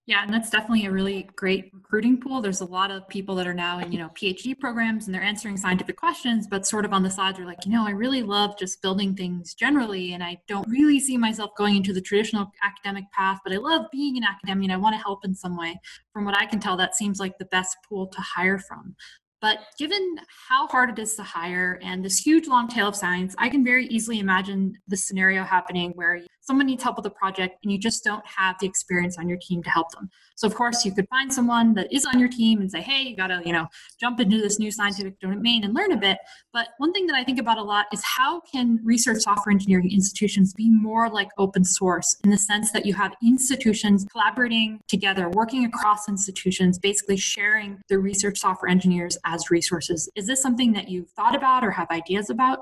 Yeah, 0.06 0.22
and 0.22 0.34
that's 0.34 0.50
definitely 0.50 0.86
a 0.86 0.92
really 0.92 1.30
great 1.38 1.72
recruiting 1.74 2.20
pool. 2.20 2.42
There's 2.42 2.60
a 2.60 2.66
lot 2.66 2.92
of 2.92 3.08
people 3.08 3.36
that 3.36 3.48
are 3.48 3.54
now 3.54 3.80
in, 3.80 3.90
you 3.94 3.98
know, 3.98 4.10
PhD 4.10 4.60
programs 4.60 5.06
and 5.06 5.16
they're 5.16 5.24
answering 5.24 5.56
scientific 5.56 5.96
questions, 5.96 6.46
but 6.46 6.68
sort 6.68 6.84
of 6.84 6.92
on 6.92 7.04
the 7.04 7.10
side, 7.10 7.38
they're 7.38 7.46
like, 7.46 7.66
you 7.66 7.72
know, 7.72 7.88
I 7.88 7.92
really 7.92 8.22
love 8.22 8.58
just 8.60 8.82
building 8.82 9.16
things 9.16 9.54
generally, 9.54 10.12
and 10.12 10.22
I 10.22 10.42
don't 10.50 10.68
really 10.68 11.00
see 11.00 11.18
myself 11.18 11.52
going 11.58 11.78
into 11.78 11.94
the 11.94 12.02
traditional 12.02 12.52
academic 12.64 13.06
path, 13.14 13.40
but 13.46 13.54
I 13.54 13.58
love 13.58 13.86
being 13.94 14.18
an 14.18 14.26
academic 14.26 14.66
and 14.66 14.74
I 14.74 14.78
want 14.78 14.94
to 14.94 15.02
help 15.02 15.24
in 15.24 15.34
some 15.34 15.58
way. 15.58 15.80
From 16.12 16.26
what 16.26 16.38
I 16.38 16.48
can 16.48 16.60
tell, 16.60 16.76
that 16.76 16.96
seems 16.96 17.22
like 17.22 17.38
the 17.38 17.46
best 17.46 17.78
pool 17.88 18.08
to 18.08 18.20
hire 18.20 18.60
from. 18.60 18.98
But 19.40 19.60
given 19.78 20.18
how 20.50 20.68
hard 20.68 20.90
it 20.90 21.00
is 21.00 21.16
to 21.16 21.24
hire 21.24 21.78
and 21.82 22.04
this 22.04 22.18
huge 22.18 22.48
long 22.48 22.70
tail 22.70 22.88
of 22.88 22.96
science, 22.96 23.36
I 23.38 23.50
can 23.50 23.62
very 23.64 23.88
easily 23.88 24.20
imagine 24.20 24.74
the 24.88 24.96
scenario 24.96 25.44
happening 25.44 25.92
where 25.96 26.22
someone 26.44 26.66
needs 26.66 26.84
help 26.84 26.98
with 26.98 27.06
a 27.06 27.10
project 27.10 27.58
and 27.64 27.72
you 27.72 27.78
just 27.78 28.04
don't 28.04 28.26
have 28.26 28.58
the 28.60 28.68
experience 28.68 29.18
on 29.18 29.30
your 29.30 29.38
team 29.42 29.64
to 29.64 29.70
help 29.70 29.90
them. 29.92 30.10
So 30.36 30.46
of 30.46 30.56
course 30.56 30.84
you 30.84 30.94
could 30.94 31.08
find 31.10 31.34
someone 31.34 31.74
that 31.76 31.92
is 31.92 32.06
on 32.06 32.20
your 32.20 32.28
team 32.28 32.60
and 32.60 32.70
say, 32.70 32.82
hey, 32.82 33.02
you 33.02 33.16
gotta, 33.16 33.42
you 33.46 33.54
know, 33.54 33.68
jump 34.00 34.20
into 34.20 34.38
this 34.40 34.60
new 34.60 34.70
scientific 34.70 35.20
domain 35.20 35.64
and 35.64 35.74
learn 35.74 35.94
a 35.94 35.98
bit. 35.98 36.18
But 36.52 36.70
one 36.80 36.92
thing 36.92 37.08
that 37.08 37.16
I 37.16 37.24
think 37.24 37.40
about 37.40 37.58
a 37.58 37.64
lot 37.64 37.86
is 37.94 38.04
how 38.04 38.42
can 38.42 38.80
research 38.84 39.22
software 39.22 39.52
engineering 39.52 39.90
institutions 39.92 40.54
be 40.54 40.70
more 40.70 41.10
like 41.10 41.30
open 41.38 41.64
source 41.64 42.16
in 42.24 42.30
the 42.30 42.38
sense 42.38 42.72
that 42.72 42.86
you 42.86 42.94
have 42.94 43.16
institutions 43.24 44.06
collaborating 44.12 44.82
together, 44.88 45.30
working 45.30 45.64
across 45.66 46.10
institutions, 46.10 46.78
basically 46.78 47.18
sharing 47.18 47.82
the 47.88 47.98
research 47.98 48.40
software 48.40 48.70
engineers 48.70 49.18
as 49.26 49.50
resources. 49.50 50.10
Is 50.16 50.28
this 50.28 50.42
something 50.42 50.74
that 50.74 50.90
you've 50.90 51.10
thought 51.12 51.36
about 51.36 51.64
or 51.64 51.72
have 51.72 51.90
ideas 51.90 52.30
about? 52.30 52.60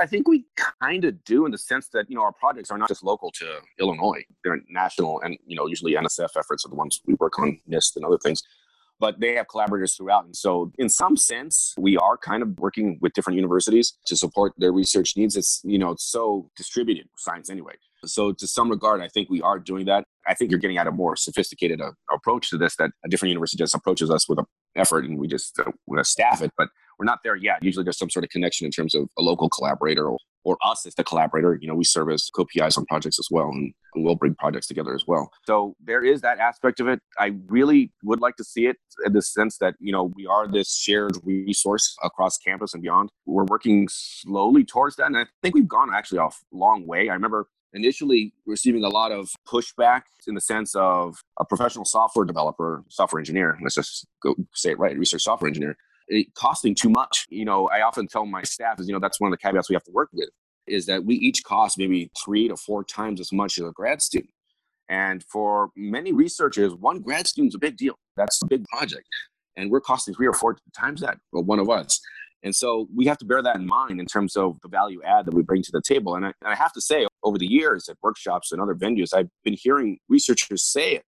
I 0.00 0.06
think 0.06 0.28
we 0.28 0.46
kind 0.80 1.04
of 1.04 1.24
do 1.24 1.46
in 1.46 1.52
the 1.52 1.58
sense 1.58 1.88
that 1.88 2.08
you 2.08 2.16
know 2.16 2.22
our 2.22 2.32
projects 2.32 2.70
are 2.70 2.78
not 2.78 2.88
just 2.88 3.04
local 3.04 3.30
to 3.32 3.60
Illinois; 3.78 4.24
they're 4.42 4.60
national, 4.68 5.20
and 5.22 5.36
you 5.46 5.56
know 5.56 5.66
usually 5.66 5.94
NSF 5.94 6.30
efforts 6.36 6.64
are 6.64 6.68
the 6.68 6.74
ones 6.74 7.00
we 7.06 7.14
work 7.14 7.38
on 7.38 7.58
NIST 7.68 7.96
and 7.96 8.04
other 8.04 8.18
things. 8.18 8.42
but 9.00 9.20
they 9.20 9.34
have 9.34 9.48
collaborators 9.48 9.94
throughout. 9.94 10.24
And 10.24 10.36
so, 10.36 10.72
in 10.78 10.88
some 10.88 11.16
sense, 11.16 11.74
we 11.76 11.96
are 11.96 12.16
kind 12.16 12.42
of 12.42 12.58
working 12.58 12.98
with 13.00 13.12
different 13.12 13.36
universities 13.36 13.94
to 14.06 14.16
support 14.16 14.52
their 14.56 14.72
research 14.72 15.16
needs. 15.16 15.36
It's, 15.36 15.60
you 15.64 15.78
know, 15.78 15.90
it's 15.90 16.04
so 16.04 16.50
distributed, 16.56 17.08
science 17.16 17.50
anyway. 17.50 17.74
So, 18.04 18.32
to 18.32 18.46
some 18.46 18.70
regard, 18.70 19.00
I 19.00 19.08
think 19.08 19.28
we 19.30 19.42
are 19.42 19.58
doing 19.58 19.86
that. 19.86 20.04
I 20.26 20.34
think 20.34 20.50
you're 20.50 20.60
getting 20.60 20.78
at 20.78 20.86
a 20.86 20.92
more 20.92 21.16
sophisticated 21.16 21.80
uh, 21.80 21.92
approach 22.12 22.50
to 22.50 22.58
this 22.58 22.76
that 22.76 22.90
a 23.04 23.08
different 23.08 23.30
university 23.30 23.58
just 23.58 23.74
approaches 23.74 24.10
us 24.10 24.28
with 24.28 24.38
an 24.38 24.46
effort 24.76 25.04
and 25.04 25.18
we 25.18 25.26
just 25.28 25.58
uh, 25.58 26.02
staff 26.02 26.40
it. 26.40 26.52
But 26.56 26.68
we're 26.98 27.04
not 27.04 27.20
there 27.24 27.36
yet. 27.36 27.62
Usually 27.62 27.84
there's 27.84 27.98
some 27.98 28.10
sort 28.10 28.24
of 28.24 28.30
connection 28.30 28.64
in 28.66 28.70
terms 28.70 28.94
of 28.94 29.08
a 29.18 29.22
local 29.22 29.48
collaborator 29.48 30.08
or, 30.08 30.18
or 30.44 30.58
us 30.64 30.86
as 30.86 30.94
the 30.94 31.04
collaborator. 31.04 31.58
You 31.60 31.68
know, 31.68 31.74
we 31.74 31.84
serve 31.84 32.10
as 32.10 32.30
co-PIs 32.34 32.76
on 32.76 32.86
projects 32.86 33.18
as 33.18 33.28
well, 33.30 33.48
and, 33.48 33.72
and 33.94 34.04
we'll 34.04 34.14
bring 34.14 34.34
projects 34.34 34.66
together 34.66 34.94
as 34.94 35.04
well. 35.06 35.30
So 35.46 35.74
there 35.82 36.04
is 36.04 36.20
that 36.22 36.38
aspect 36.38 36.80
of 36.80 36.88
it. 36.88 37.00
I 37.18 37.34
really 37.46 37.92
would 38.02 38.20
like 38.20 38.36
to 38.36 38.44
see 38.44 38.66
it 38.66 38.76
in 39.04 39.12
the 39.12 39.22
sense 39.22 39.58
that, 39.58 39.74
you 39.78 39.92
know, 39.92 40.12
we 40.14 40.26
are 40.26 40.46
this 40.46 40.76
shared 40.76 41.16
resource 41.24 41.96
across 42.02 42.38
campus 42.38 42.74
and 42.74 42.82
beyond. 42.82 43.10
We're 43.26 43.44
working 43.44 43.88
slowly 43.90 44.64
towards 44.64 44.96
that. 44.96 45.06
And 45.06 45.16
I 45.16 45.26
think 45.42 45.54
we've 45.54 45.68
gone 45.68 45.94
actually 45.94 46.18
a 46.18 46.28
long 46.52 46.86
way. 46.86 47.08
I 47.08 47.14
remember 47.14 47.48
initially 47.74 48.32
receiving 48.46 48.84
a 48.84 48.88
lot 48.88 49.12
of 49.12 49.28
pushback 49.46 50.02
in 50.26 50.34
the 50.34 50.40
sense 50.40 50.74
of 50.74 51.16
a 51.38 51.44
professional 51.44 51.84
software 51.84 52.24
developer, 52.24 52.84
software 52.88 53.18
engineer, 53.20 53.58
let's 53.62 53.74
just 53.74 54.06
go 54.22 54.34
say 54.54 54.70
it 54.70 54.78
right, 54.78 54.96
research 54.98 55.22
software 55.22 55.48
engineer, 55.48 55.76
costing 56.34 56.74
too 56.74 56.90
much. 56.90 57.26
You 57.30 57.44
know, 57.44 57.68
I 57.68 57.82
often 57.82 58.06
tell 58.06 58.26
my 58.26 58.42
staff 58.42 58.80
is, 58.80 58.86
you 58.86 58.92
know, 58.92 59.00
that's 59.00 59.20
one 59.20 59.32
of 59.32 59.38
the 59.38 59.42
caveats 59.42 59.68
we 59.68 59.74
have 59.74 59.84
to 59.84 59.92
work 59.92 60.10
with 60.12 60.28
is 60.66 60.86
that 60.86 61.04
we 61.04 61.14
each 61.16 61.44
cost 61.44 61.78
maybe 61.78 62.10
three 62.24 62.48
to 62.48 62.56
four 62.56 62.84
times 62.84 63.20
as 63.20 63.32
much 63.32 63.58
as 63.58 63.64
a 63.64 63.72
grad 63.72 64.00
student. 64.00 64.32
And 64.88 65.22
for 65.24 65.70
many 65.76 66.12
researchers, 66.12 66.74
one 66.74 67.00
grad 67.00 67.26
student's 67.26 67.54
a 67.54 67.58
big 67.58 67.76
deal. 67.76 67.94
That's 68.16 68.40
a 68.42 68.46
big 68.46 68.64
project. 68.66 69.06
And 69.56 69.70
we're 69.70 69.80
costing 69.80 70.14
three 70.14 70.26
or 70.26 70.32
four 70.32 70.56
times 70.78 71.00
that, 71.00 71.18
well, 71.32 71.44
one 71.44 71.58
of 71.58 71.70
us. 71.70 72.00
And 72.42 72.54
so 72.54 72.88
we 72.94 73.06
have 73.06 73.16
to 73.18 73.24
bear 73.24 73.42
that 73.42 73.56
in 73.56 73.66
mind 73.66 74.00
in 74.00 74.06
terms 74.06 74.36
of 74.36 74.58
the 74.62 74.68
value 74.68 75.02
add 75.02 75.24
that 75.24 75.34
we 75.34 75.42
bring 75.42 75.62
to 75.62 75.72
the 75.72 75.80
table. 75.80 76.14
And 76.14 76.26
I, 76.26 76.32
and 76.42 76.52
I 76.52 76.54
have 76.54 76.72
to 76.74 76.80
say, 76.80 77.06
over 77.22 77.38
the 77.38 77.46
years 77.46 77.88
at 77.88 77.96
workshops 78.02 78.52
and 78.52 78.60
other 78.60 78.74
venues, 78.74 79.14
I've 79.14 79.30
been 79.44 79.56
hearing 79.58 79.98
researchers 80.08 80.62
say 80.62 80.92
it 80.92 81.04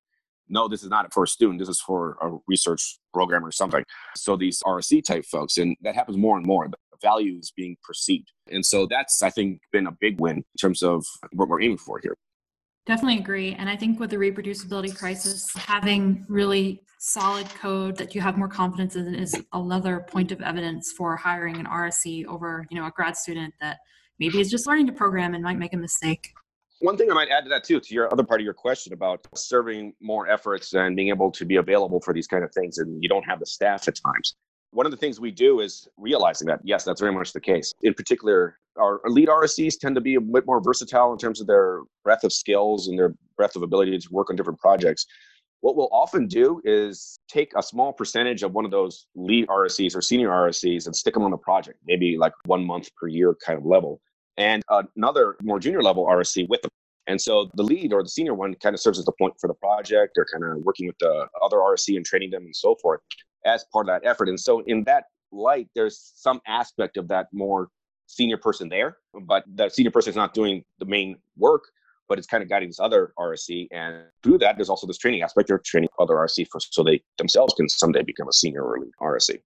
no, 0.49 0.69
this 0.69 0.83
is 0.83 0.91
not 0.91 1.13
for 1.13 1.25
a 1.25 1.29
student. 1.29 1.59
This 1.59 1.69
is 1.69 1.81
for 1.81 2.17
a 2.23 2.37
research 2.47 2.99
program 3.13 3.45
or 3.45 3.53
something. 3.53 3.85
So 4.15 4.37
these 4.37 4.63
RSE 4.65 5.05
type 5.05 5.25
folks, 5.25 5.59
and 5.59 5.77
that 5.83 5.95
happens 5.95 6.17
more 6.17 6.37
and 6.37 6.47
more. 6.47 6.69
The 6.69 6.77
value 7.03 7.39
is 7.39 7.53
being 7.57 7.77
perceived. 7.83 8.33
And 8.49 8.65
so 8.65 8.87
that's, 8.87 9.23
I 9.23 9.31
think, 9.31 9.61
been 9.73 9.87
a 9.87 9.93
big 9.93 10.21
win 10.21 10.37
in 10.37 10.45
terms 10.61 10.83
of 10.83 11.05
what 11.33 11.49
we're 11.49 11.63
aiming 11.63 11.79
for 11.79 11.99
here. 12.03 12.17
Definitely 12.87 13.19
agree. 13.19 13.53
And 13.55 13.69
I 13.69 13.77
think 13.77 13.99
with 13.99 14.11
the 14.11 14.17
reproducibility 14.17 14.97
crisis, 14.97 15.53
having 15.57 16.25
really 16.29 16.83
solid 16.99 17.49
code 17.51 17.97
that 17.97 18.15
you 18.15 18.21
have 18.21 18.39
more 18.39 18.49
confidence 18.49 18.95
in 18.95 19.13
is 19.15 19.35
another 19.53 20.07
point 20.09 20.31
of 20.31 20.41
evidence 20.41 20.93
for 20.93 21.17
hiring 21.17 21.57
an 21.57 21.67
RSE 21.67 22.27
over, 22.27 22.65
you 22.71 22.79
know, 22.79 22.87
a 22.87 22.93
grad 22.93 23.17
student 23.17 23.53
that 23.61 23.79
maybe 24.21 24.41
is 24.41 24.51
just 24.51 24.67
learning 24.69 24.87
to 24.87 24.93
program 24.93 25.35
and 25.35 25.43
might 25.43 25.59
make 25.59 25.75
a 25.75 25.77
mistake. 25.77 26.33
One 26.81 26.99
thing 26.99 27.11
I 27.11 27.15
might 27.15 27.31
add 27.31 27.45
to 27.45 27.49
that 27.51 27.65
too, 27.65 27.81
to 27.81 27.95
your 27.95 28.13
other 28.13 28.23
part 28.23 28.41
of 28.41 28.45
your 28.45 28.53
question 28.53 28.93
about 28.93 29.27
serving 29.35 29.95
more 30.01 30.29
efforts 30.29 30.75
and 30.75 30.95
being 30.95 31.09
able 31.09 31.31
to 31.31 31.45
be 31.47 31.57
available 31.57 32.01
for 32.01 32.13
these 32.13 32.27
kind 32.27 32.45
of 32.45 32.53
things, 32.53 32.77
and 32.79 33.03
you 33.03 33.09
don't 33.09 33.23
have 33.23 33.41
the 33.41 33.47
staff 33.47 33.89
at 33.89 33.99
times. 34.05 34.37
One 34.73 34.85
of 34.85 34.93
the 34.93 34.99
things 34.99 35.19
we 35.19 35.31
do 35.31 35.61
is 35.61 35.89
realizing 35.97 36.47
that 36.49 36.61
yes, 36.65 36.85
that's 36.85 37.01
very 37.01 37.15
much 37.15 37.33
the 37.33 37.41
case. 37.41 37.73
In 37.83 37.95
particular, 37.95 38.59
our 38.79 39.01
lead 39.07 39.29
RSEs 39.29 39.79
tend 39.79 39.95
to 39.95 40.03
be 40.03 40.17
a 40.17 40.21
bit 40.21 40.45
more 40.45 40.61
versatile 40.61 41.13
in 41.13 41.19
terms 41.19 41.41
of 41.41 41.47
their 41.47 41.81
breadth 42.05 42.25
of 42.25 42.33
skills 42.33 42.89
and 42.89 42.99
their 42.99 43.15
breadth 43.39 43.57
of 43.57 43.63
ability 43.63 43.99
to 43.99 44.09
work 44.11 44.29
on 44.29 44.37
different 44.37 44.59
projects. 44.59 45.07
What 45.61 45.77
we'll 45.77 45.89
often 45.93 46.27
do 46.27 46.61
is 46.65 47.19
take 47.27 47.53
a 47.57 47.63
small 47.63 47.95
percentage 47.95 48.43
of 48.43 48.53
one 48.53 48.67
of 48.67 48.71
those 48.71 49.07
lead 49.15 49.47
RSEs 49.47 49.97
or 49.97 50.03
senior 50.03 50.29
RSEs 50.29 50.85
and 50.85 50.95
stick 50.95 51.15
them 51.15 51.23
on 51.23 51.33
a 51.33 51.39
project, 51.39 51.79
maybe 51.87 52.19
like 52.19 52.35
one 52.45 52.67
month 52.67 52.95
per 52.97 53.09
year 53.09 53.35
kind 53.43 53.59
of 53.59 53.65
level 53.65 54.03
and 54.37 54.63
another 54.97 55.37
more 55.43 55.59
junior 55.59 55.83
level 55.83 56.07
RSE 56.07 56.49
with 56.49 56.63
them. 56.63 56.71
And 57.09 57.21
so 57.21 57.51
the 57.55 57.63
lead 57.63 57.93
or 57.93 58.03
the 58.03 58.09
senior 58.09 58.35
one 58.35 58.55
kind 58.55 58.75
of 58.75 58.81
serves 58.81 58.99
as 58.99 59.05
the 59.05 59.13
point 59.13 59.35
for 59.41 59.47
the 59.47 59.55
project 59.55 60.15
or 60.17 60.27
kind 60.33 60.45
of 60.45 60.65
working 60.65 60.87
with 60.87 60.99
the 60.99 61.27
other 61.43 61.59
RSE 61.59 61.97
and 61.97 62.05
training 62.05 62.31
them 62.31 62.45
and 62.45 62.57
so 62.57 62.75
forth 62.83 63.01
as 63.45 63.65
part 63.73 63.89
of 63.89 63.95
that 63.95 64.09
effort. 64.09 64.29
And 64.29 64.39
so 64.39 64.61
in 64.67 64.83
that 64.85 65.05
light, 65.31 65.69
there's 65.75 66.13
some 66.17 66.41
aspect 66.47 66.97
of 66.97 67.07
that 67.09 67.29
more 67.33 67.69
senior 68.07 68.37
person 68.37 68.69
there, 68.69 68.99
but 69.23 69.45
that 69.55 69.73
senior 69.75 69.91
person 69.91 70.11
is 70.11 70.17
not 70.17 70.35
doing 70.35 70.65
the 70.79 70.85
main 70.85 71.17
work, 71.37 71.65
but 72.09 72.19
it's 72.19 72.27
kind 72.27 72.43
of 72.43 72.49
guiding 72.49 72.69
this 72.69 72.81
other 72.81 73.13
RSE. 73.19 73.69
And 73.71 74.05
through 74.23 74.39
that, 74.39 74.57
there's 74.57 74.69
also 74.69 74.87
this 74.87 74.99
training 74.99 75.23
aspect. 75.23 75.49
They're 75.49 75.59
training 75.59 75.91
other 75.99 76.15
RSE 76.15 76.47
for, 76.51 76.61
so 76.61 76.83
they 76.83 77.03
themselves 77.19 77.55
can 77.55 77.69
someday 77.69 78.03
become 78.03 78.29
a 78.29 78.33
senior 78.33 78.63
or 78.63 78.81
lead 78.81 78.93
RSE. 79.01 79.41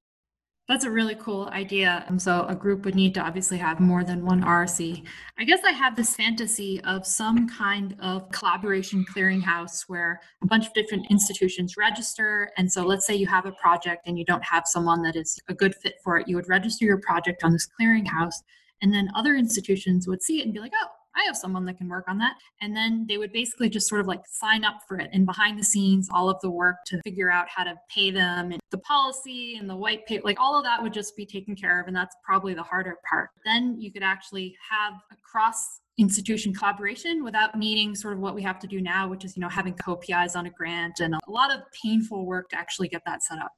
That's 0.71 0.85
a 0.85 0.91
really 0.91 1.17
cool 1.17 1.49
idea. 1.49 2.05
And 2.07 2.23
so 2.23 2.47
a 2.47 2.55
group 2.55 2.85
would 2.85 2.95
need 2.95 3.13
to 3.15 3.21
obviously 3.21 3.59
have 3.59 3.81
more 3.81 4.05
than 4.05 4.25
one 4.25 4.41
RSE. 4.45 5.05
I 5.37 5.43
guess 5.43 5.65
I 5.65 5.73
have 5.73 5.97
this 5.97 6.15
fantasy 6.15 6.81
of 6.83 7.05
some 7.05 7.49
kind 7.49 7.97
of 7.99 8.31
collaboration 8.31 9.05
clearinghouse 9.05 9.89
where 9.89 10.21
a 10.45 10.47
bunch 10.47 10.69
of 10.69 10.73
different 10.75 11.09
institutions 11.11 11.77
register. 11.77 12.53
And 12.57 12.71
so 12.71 12.87
let's 12.87 13.05
say 13.05 13.17
you 13.17 13.27
have 13.27 13.47
a 13.47 13.53
project 13.53 14.07
and 14.07 14.17
you 14.17 14.25
don't 14.25 14.45
have 14.45 14.63
someone 14.65 15.03
that 15.03 15.17
is 15.17 15.41
a 15.49 15.55
good 15.55 15.75
fit 15.75 15.97
for 16.05 16.19
it. 16.19 16.29
You 16.29 16.37
would 16.37 16.49
register 16.49 16.85
your 16.85 16.99
project 16.99 17.43
on 17.43 17.53
this 17.53 17.67
clearinghouse. 17.67 18.37
And 18.81 18.95
then 18.95 19.11
other 19.17 19.35
institutions 19.35 20.07
would 20.07 20.23
see 20.23 20.39
it 20.39 20.45
and 20.45 20.55
be 20.55 20.61
like, 20.61 20.73
oh, 20.81 20.87
I 21.17 21.25
have 21.27 21.37
someone 21.37 21.65
that 21.67 21.79
can 21.79 21.89
work 21.89 22.05
on 22.09 22.19
that. 22.19 22.37
And 22.61 22.77
then 22.77 23.07
they 23.09 23.19
would 23.19 23.33
basically 23.33 23.69
just 23.69 23.89
sort 23.89 24.01
of 24.01 24.07
like 24.07 24.23
sign 24.27 24.65
up 24.65 24.81
for 24.87 24.99
it. 24.99 25.11
And 25.13 25.27
behind 25.27 25.59
the 25.59 25.65
scenes, 25.65 26.09
all 26.13 26.31
of 26.31 26.41
the 26.41 26.51
work 26.51 26.77
to 26.87 27.01
figure 27.03 27.31
out 27.31 27.49
how 27.49 27.65
to 27.65 27.75
pay 27.95 28.11
them 28.11 28.53
and 28.53 28.61
the 28.71 28.79
policy 28.79 29.57
and 29.57 29.69
the 29.69 29.77
white 29.77 30.07
paper, 30.07 30.23
like 30.25 30.39
all 30.39 30.57
of 30.57 30.65
that 30.65 30.83
would 30.83 30.93
just 30.93 31.17
be 31.17 31.27
taken 31.27 31.57
care 31.57 31.81
of. 31.81 31.87
And 31.87 31.97
that's 31.97 32.15
probably 32.25 32.55
the 32.55 32.63
harder 32.63 32.97
part. 33.09 33.31
Then 33.45 33.77
you 33.81 33.93
could 33.93 34.03
actually 34.03 34.57
have 34.71 34.95
a 35.11 35.17
cross 35.23 35.81
institution 35.99 36.55
collaboration 36.55 37.23
without 37.23 37.59
needing 37.59 37.95
sort 37.95 38.15
of 38.15 38.21
what 38.21 38.35
we 38.35 38.43
have 38.43 38.59
to 38.61 38.67
do 38.67 38.81
now, 38.81 39.09
which 39.09 39.25
is, 39.25 39.37
you 39.37 39.41
know, 39.41 39.49
having 39.49 39.75
co-PIs 39.75 40.35
on 40.35 40.47
a 40.47 40.51
grant 40.51 41.01
and 41.01 41.15
a 41.15 41.31
lot 41.31 41.53
of 41.53 41.61
painful 41.83 42.25
work 42.25 42.49
to 42.49 42.57
actually 42.57 42.89
get 42.89 43.03
that 43.05 43.23
set 43.23 43.39
up. 43.39 43.53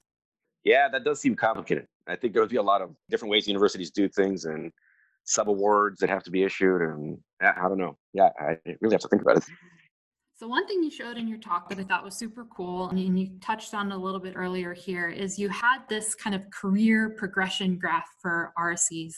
Yeah, 0.65 0.89
that 0.89 1.05
does 1.05 1.21
seem 1.21 1.37
complicated. 1.37 1.87
I 2.07 2.17
think 2.17 2.33
there 2.33 2.43
would 2.43 2.51
be 2.51 2.57
a 2.57 2.63
lot 2.63 2.83
of 2.83 2.91
different 3.11 3.31
ways 3.31 3.47
universities 3.47 3.91
do 3.91 4.09
things 4.09 4.45
and 4.45 4.73
sub 5.25 5.49
awards 5.49 6.01
that 6.01 6.11
have 6.11 6.23
to 6.25 6.31
be 6.31 6.43
issued 6.43 6.83
and 6.83 7.19
i 7.41 7.69
don't 7.69 7.79
know. 7.79 7.97
Yeah 8.13 8.31
i 8.39 8.57
really 8.81 8.95
have 8.95 9.01
to 9.03 9.09
think 9.09 9.23
about 9.23 9.37
it. 9.39 9.45
So 10.35 10.49
one 10.49 10.67
thing 10.67 10.83
you 10.83 10.91
showed 10.91 11.19
in 11.19 11.29
your 11.29 11.39
talk 11.39 11.69
that 11.69 11.79
i 11.79 11.85
thought 11.85 12.05
was 12.05 12.17
super 12.17 12.45
cool 12.57 12.89
and 12.89 13.19
you 13.19 13.31
touched 13.41 13.75
on 13.75 13.93
a 13.93 13.97
little 13.97 14.21
bit 14.21 14.35
earlier 14.37 14.75
here 14.75 15.09
is 15.09 15.39
you 15.39 15.49
had 15.49 15.79
this 15.89 16.15
kind 16.15 16.35
of 16.35 16.43
career 16.51 17.15
progression 17.17 17.79
graph 17.79 18.09
for 18.21 18.53
rses 18.59 19.15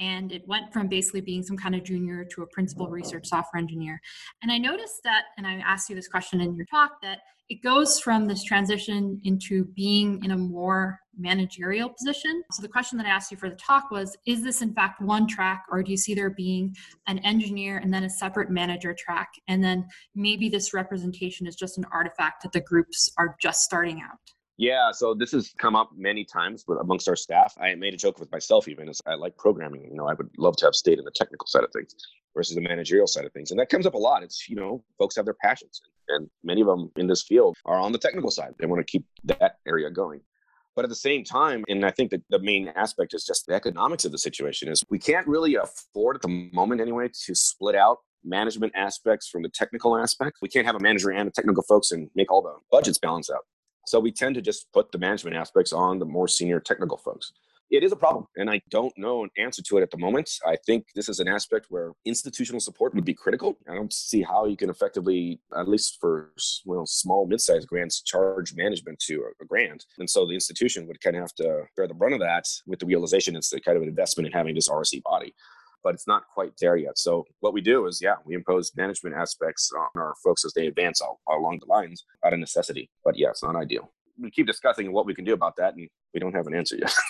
and 0.00 0.32
it 0.32 0.42
went 0.46 0.72
from 0.72 0.88
basically 0.88 1.20
being 1.20 1.42
some 1.42 1.56
kind 1.56 1.74
of 1.74 1.84
junior 1.84 2.24
to 2.24 2.42
a 2.42 2.46
principal 2.48 2.88
research 2.88 3.26
software 3.26 3.60
engineer 3.60 4.00
and 4.42 4.52
i 4.52 4.58
noticed 4.58 5.00
that 5.04 5.24
and 5.38 5.46
i 5.46 5.54
asked 5.54 5.88
you 5.88 5.96
this 5.96 6.08
question 6.08 6.40
in 6.40 6.54
your 6.54 6.66
talk 6.66 7.00
that 7.02 7.20
it 7.48 7.62
goes 7.62 8.00
from 8.00 8.26
this 8.26 8.42
transition 8.42 9.20
into 9.24 9.66
being 9.76 10.22
in 10.24 10.32
a 10.32 10.36
more 10.36 10.98
managerial 11.16 11.88
position. 11.88 12.42
So 12.50 12.60
the 12.60 12.68
question 12.68 12.98
that 12.98 13.06
I 13.06 13.10
asked 13.10 13.30
you 13.30 13.36
for 13.36 13.48
the 13.48 13.56
talk 13.56 13.90
was 13.90 14.16
Is 14.26 14.42
this 14.42 14.62
in 14.62 14.74
fact 14.74 15.00
one 15.00 15.28
track, 15.28 15.64
or 15.70 15.82
do 15.82 15.90
you 15.90 15.96
see 15.96 16.14
there 16.14 16.30
being 16.30 16.74
an 17.06 17.20
engineer 17.20 17.78
and 17.78 17.94
then 17.94 18.04
a 18.04 18.10
separate 18.10 18.50
manager 18.50 18.94
track? 18.98 19.28
And 19.46 19.62
then 19.62 19.86
maybe 20.14 20.48
this 20.48 20.74
representation 20.74 21.46
is 21.46 21.54
just 21.54 21.78
an 21.78 21.86
artifact 21.92 22.42
that 22.42 22.52
the 22.52 22.60
groups 22.60 23.10
are 23.16 23.36
just 23.40 23.60
starting 23.60 24.00
out? 24.00 24.18
Yeah, 24.58 24.90
so 24.90 25.12
this 25.12 25.32
has 25.32 25.52
come 25.58 25.76
up 25.76 25.90
many 25.94 26.24
times 26.24 26.64
amongst 26.80 27.08
our 27.08 27.16
staff. 27.16 27.54
I 27.60 27.74
made 27.74 27.92
a 27.92 27.98
joke 27.98 28.18
with 28.18 28.32
myself 28.32 28.68
even 28.68 28.88
as 28.88 29.00
I 29.06 29.14
like 29.14 29.36
programming. 29.36 29.84
You 29.84 29.96
know, 29.96 30.08
I 30.08 30.14
would 30.14 30.30
love 30.38 30.56
to 30.56 30.66
have 30.66 30.74
stayed 30.74 30.98
in 30.98 31.04
the 31.04 31.10
technical 31.14 31.46
side 31.46 31.62
of 31.62 31.70
things 31.72 31.94
versus 32.34 32.54
the 32.54 32.62
managerial 32.62 33.06
side 33.06 33.26
of 33.26 33.32
things. 33.32 33.50
And 33.50 33.60
that 33.60 33.68
comes 33.68 33.86
up 33.86 33.94
a 33.94 33.98
lot. 33.98 34.22
It's, 34.22 34.48
you 34.48 34.56
know, 34.56 34.82
folks 34.98 35.14
have 35.16 35.26
their 35.26 35.36
passions 35.42 35.82
and 36.08 36.28
many 36.42 36.60
of 36.60 36.66
them 36.66 36.90
in 36.96 37.06
this 37.06 37.22
field 37.22 37.56
are 37.64 37.78
on 37.78 37.92
the 37.92 37.98
technical 37.98 38.30
side. 38.30 38.54
They 38.58 38.66
want 38.66 38.86
to 38.86 38.90
keep 38.90 39.04
that 39.24 39.56
area 39.66 39.90
going. 39.90 40.20
But 40.74 40.84
at 40.84 40.90
the 40.90 40.96
same 40.96 41.24
time, 41.24 41.64
and 41.68 41.86
I 41.86 41.90
think 41.90 42.10
that 42.10 42.22
the 42.28 42.38
main 42.38 42.68
aspect 42.76 43.14
is 43.14 43.24
just 43.24 43.46
the 43.46 43.54
economics 43.54 44.04
of 44.04 44.12
the 44.12 44.18
situation 44.18 44.68
is 44.68 44.82
we 44.90 44.98
can't 44.98 45.26
really 45.26 45.54
afford 45.54 46.16
at 46.16 46.22
the 46.22 46.50
moment 46.52 46.82
anyway 46.82 47.08
to 47.24 47.34
split 47.34 47.74
out 47.74 47.98
management 48.22 48.72
aspects 48.76 49.28
from 49.28 49.42
the 49.42 49.48
technical 49.48 49.96
aspects. 49.96 50.40
We 50.42 50.48
can't 50.48 50.66
have 50.66 50.76
a 50.76 50.80
manager 50.80 51.10
and 51.10 51.28
a 51.28 51.32
technical 51.32 51.62
folks 51.62 51.92
and 51.92 52.10
make 52.14 52.30
all 52.30 52.42
the 52.42 52.56
budgets 52.70 52.98
balance 52.98 53.30
out. 53.30 53.44
So 53.86 54.00
we 54.00 54.12
tend 54.12 54.34
to 54.34 54.42
just 54.42 54.72
put 54.72 54.92
the 54.92 54.98
management 54.98 55.36
aspects 55.36 55.72
on 55.72 55.98
the 55.98 56.06
more 56.06 56.28
senior 56.28 56.60
technical 56.60 56.98
folks. 56.98 57.32
It 57.68 57.82
is 57.82 57.90
a 57.90 57.96
problem 57.96 58.26
and 58.36 58.48
i 58.48 58.60
don't 58.70 58.96
know 58.96 59.24
an 59.24 59.30
answer 59.36 59.60
to 59.60 59.78
it 59.78 59.82
at 59.82 59.90
the 59.90 59.98
moment. 59.98 60.30
I 60.46 60.56
think 60.66 60.86
this 60.94 61.08
is 61.08 61.18
an 61.18 61.26
aspect 61.26 61.66
where 61.68 61.92
institutional 62.04 62.60
support 62.60 62.94
would 62.94 63.04
be 63.04 63.14
critical. 63.14 63.58
I 63.68 63.74
don't 63.74 63.92
see 63.92 64.22
how 64.22 64.46
you 64.46 64.56
can 64.56 64.70
effectively 64.70 65.40
at 65.56 65.68
least 65.68 65.98
for 66.00 66.32
well 66.64 66.86
small 66.86 67.26
mid-sized 67.26 67.66
grants 67.66 68.02
charge 68.02 68.54
management 68.54 69.00
to 69.06 69.14
a, 69.22 69.42
a 69.42 69.46
grant. 69.46 69.84
And 69.98 70.08
so 70.08 70.26
the 70.26 70.34
institution 70.34 70.86
would 70.86 71.00
kind 71.00 71.16
of 71.16 71.22
have 71.22 71.34
to 71.34 71.64
bear 71.76 71.88
the 71.88 71.94
brunt 71.94 72.14
of 72.14 72.20
that 72.20 72.44
with 72.66 72.78
the 72.78 72.86
realization 72.86 73.34
it's 73.34 73.50
the 73.50 73.60
kind 73.60 73.76
of 73.76 73.82
an 73.82 73.88
investment 73.88 74.28
in 74.28 74.32
having 74.32 74.54
this 74.54 74.68
rse 74.68 75.02
body 75.02 75.34
but 75.86 75.94
it's 75.94 76.08
not 76.08 76.24
quite 76.34 76.50
there 76.60 76.74
yet. 76.74 76.98
So 76.98 77.24
what 77.38 77.54
we 77.54 77.60
do 77.60 77.86
is, 77.86 78.00
yeah, 78.02 78.16
we 78.24 78.34
impose 78.34 78.72
management 78.74 79.14
aspects 79.14 79.70
on 79.72 79.86
our 79.94 80.14
folks 80.20 80.44
as 80.44 80.52
they 80.52 80.66
advance 80.66 81.00
all, 81.00 81.20
along 81.28 81.60
the 81.60 81.66
lines 81.66 82.04
out 82.24 82.32
of 82.32 82.40
necessity. 82.40 82.90
But 83.04 83.16
yeah, 83.16 83.28
it's 83.28 83.44
not 83.44 83.54
ideal. 83.54 83.92
we 84.20 84.32
keep 84.32 84.48
discussing 84.48 84.90
what 84.90 85.06
we 85.06 85.14
can 85.14 85.24
do 85.24 85.32
about 85.32 85.54
that, 85.58 85.76
and 85.76 85.88
we 86.12 86.18
don't 86.18 86.34
have 86.34 86.48
an 86.48 86.56
answer 86.56 86.76
yet. 86.76 86.92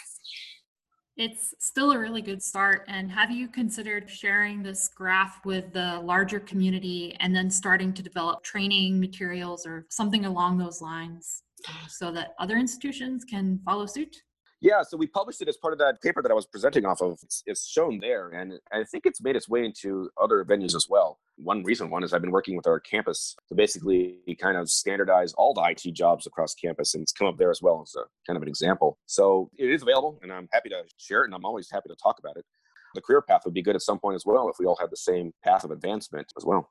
It's 1.18 1.54
still 1.60 1.92
a 1.92 1.98
really 1.98 2.20
good 2.20 2.42
start. 2.42 2.84
And 2.88 3.10
have 3.10 3.30
you 3.30 3.48
considered 3.48 4.10
sharing 4.10 4.62
this 4.62 4.86
graph 4.86 5.42
with 5.46 5.72
the 5.72 5.98
larger 6.00 6.38
community 6.38 7.16
and 7.20 7.34
then 7.34 7.48
starting 7.48 7.94
to 7.94 8.02
develop 8.02 8.42
training 8.42 9.00
materials 9.00 9.64
or 9.64 9.86
something 9.88 10.26
along 10.26 10.58
those 10.58 10.82
lines 10.82 11.42
uh, 11.70 11.86
so 11.88 12.12
that 12.12 12.34
other 12.38 12.58
institutions 12.58 13.24
can 13.24 13.58
follow 13.64 13.86
suit? 13.86 14.14
Yeah, 14.60 14.82
so 14.82 14.96
we 14.96 15.06
published 15.06 15.42
it 15.42 15.48
as 15.48 15.56
part 15.58 15.74
of 15.74 15.78
that 15.80 16.00
paper 16.00 16.22
that 16.22 16.30
I 16.30 16.34
was 16.34 16.46
presenting 16.46 16.86
off 16.86 17.02
of. 17.02 17.18
It's, 17.22 17.42
it's, 17.44 17.66
shown 17.66 17.98
there, 18.00 18.30
and 18.30 18.54
I 18.72 18.84
think 18.84 19.04
it's 19.04 19.20
made 19.20 19.36
its 19.36 19.48
way 19.48 19.64
into 19.64 20.08
other 20.20 20.44
venues 20.44 20.74
as 20.74 20.86
well. 20.88 21.18
One 21.36 21.62
recent 21.62 21.90
one 21.90 22.02
is 22.02 22.14
I've 22.14 22.22
been 22.22 22.30
working 22.30 22.56
with 22.56 22.66
our 22.66 22.80
campus 22.80 23.36
to 23.48 23.54
basically 23.54 24.16
kind 24.40 24.56
of 24.56 24.70
standardize 24.70 25.34
all 25.34 25.52
the 25.52 25.62
IT 25.62 25.92
jobs 25.92 26.26
across 26.26 26.54
campus, 26.54 26.94
and 26.94 27.02
it's 27.02 27.12
come 27.12 27.26
up 27.26 27.36
there 27.36 27.50
as 27.50 27.60
well 27.60 27.82
as 27.82 27.94
a 27.96 28.04
kind 28.26 28.36
of 28.38 28.42
an 28.42 28.48
example. 28.48 28.98
So 29.04 29.50
it 29.58 29.70
is 29.70 29.82
available, 29.82 30.18
and 30.22 30.32
I'm 30.32 30.48
happy 30.52 30.70
to 30.70 30.84
share 30.96 31.22
it, 31.22 31.26
and 31.26 31.34
I'm 31.34 31.44
always 31.44 31.68
happy 31.70 31.90
to 31.90 31.96
talk 32.02 32.18
about 32.18 32.38
it. 32.38 32.46
The 32.94 33.02
career 33.02 33.20
path 33.20 33.42
would 33.44 33.52
be 33.52 33.62
good 33.62 33.74
at 33.74 33.82
some 33.82 33.98
point 33.98 34.14
as 34.14 34.24
well 34.24 34.48
if 34.48 34.56
we 34.58 34.64
all 34.64 34.78
had 34.80 34.90
the 34.90 34.96
same 34.96 35.32
path 35.44 35.64
of 35.64 35.70
advancement 35.70 36.32
as 36.38 36.46
well. 36.46 36.70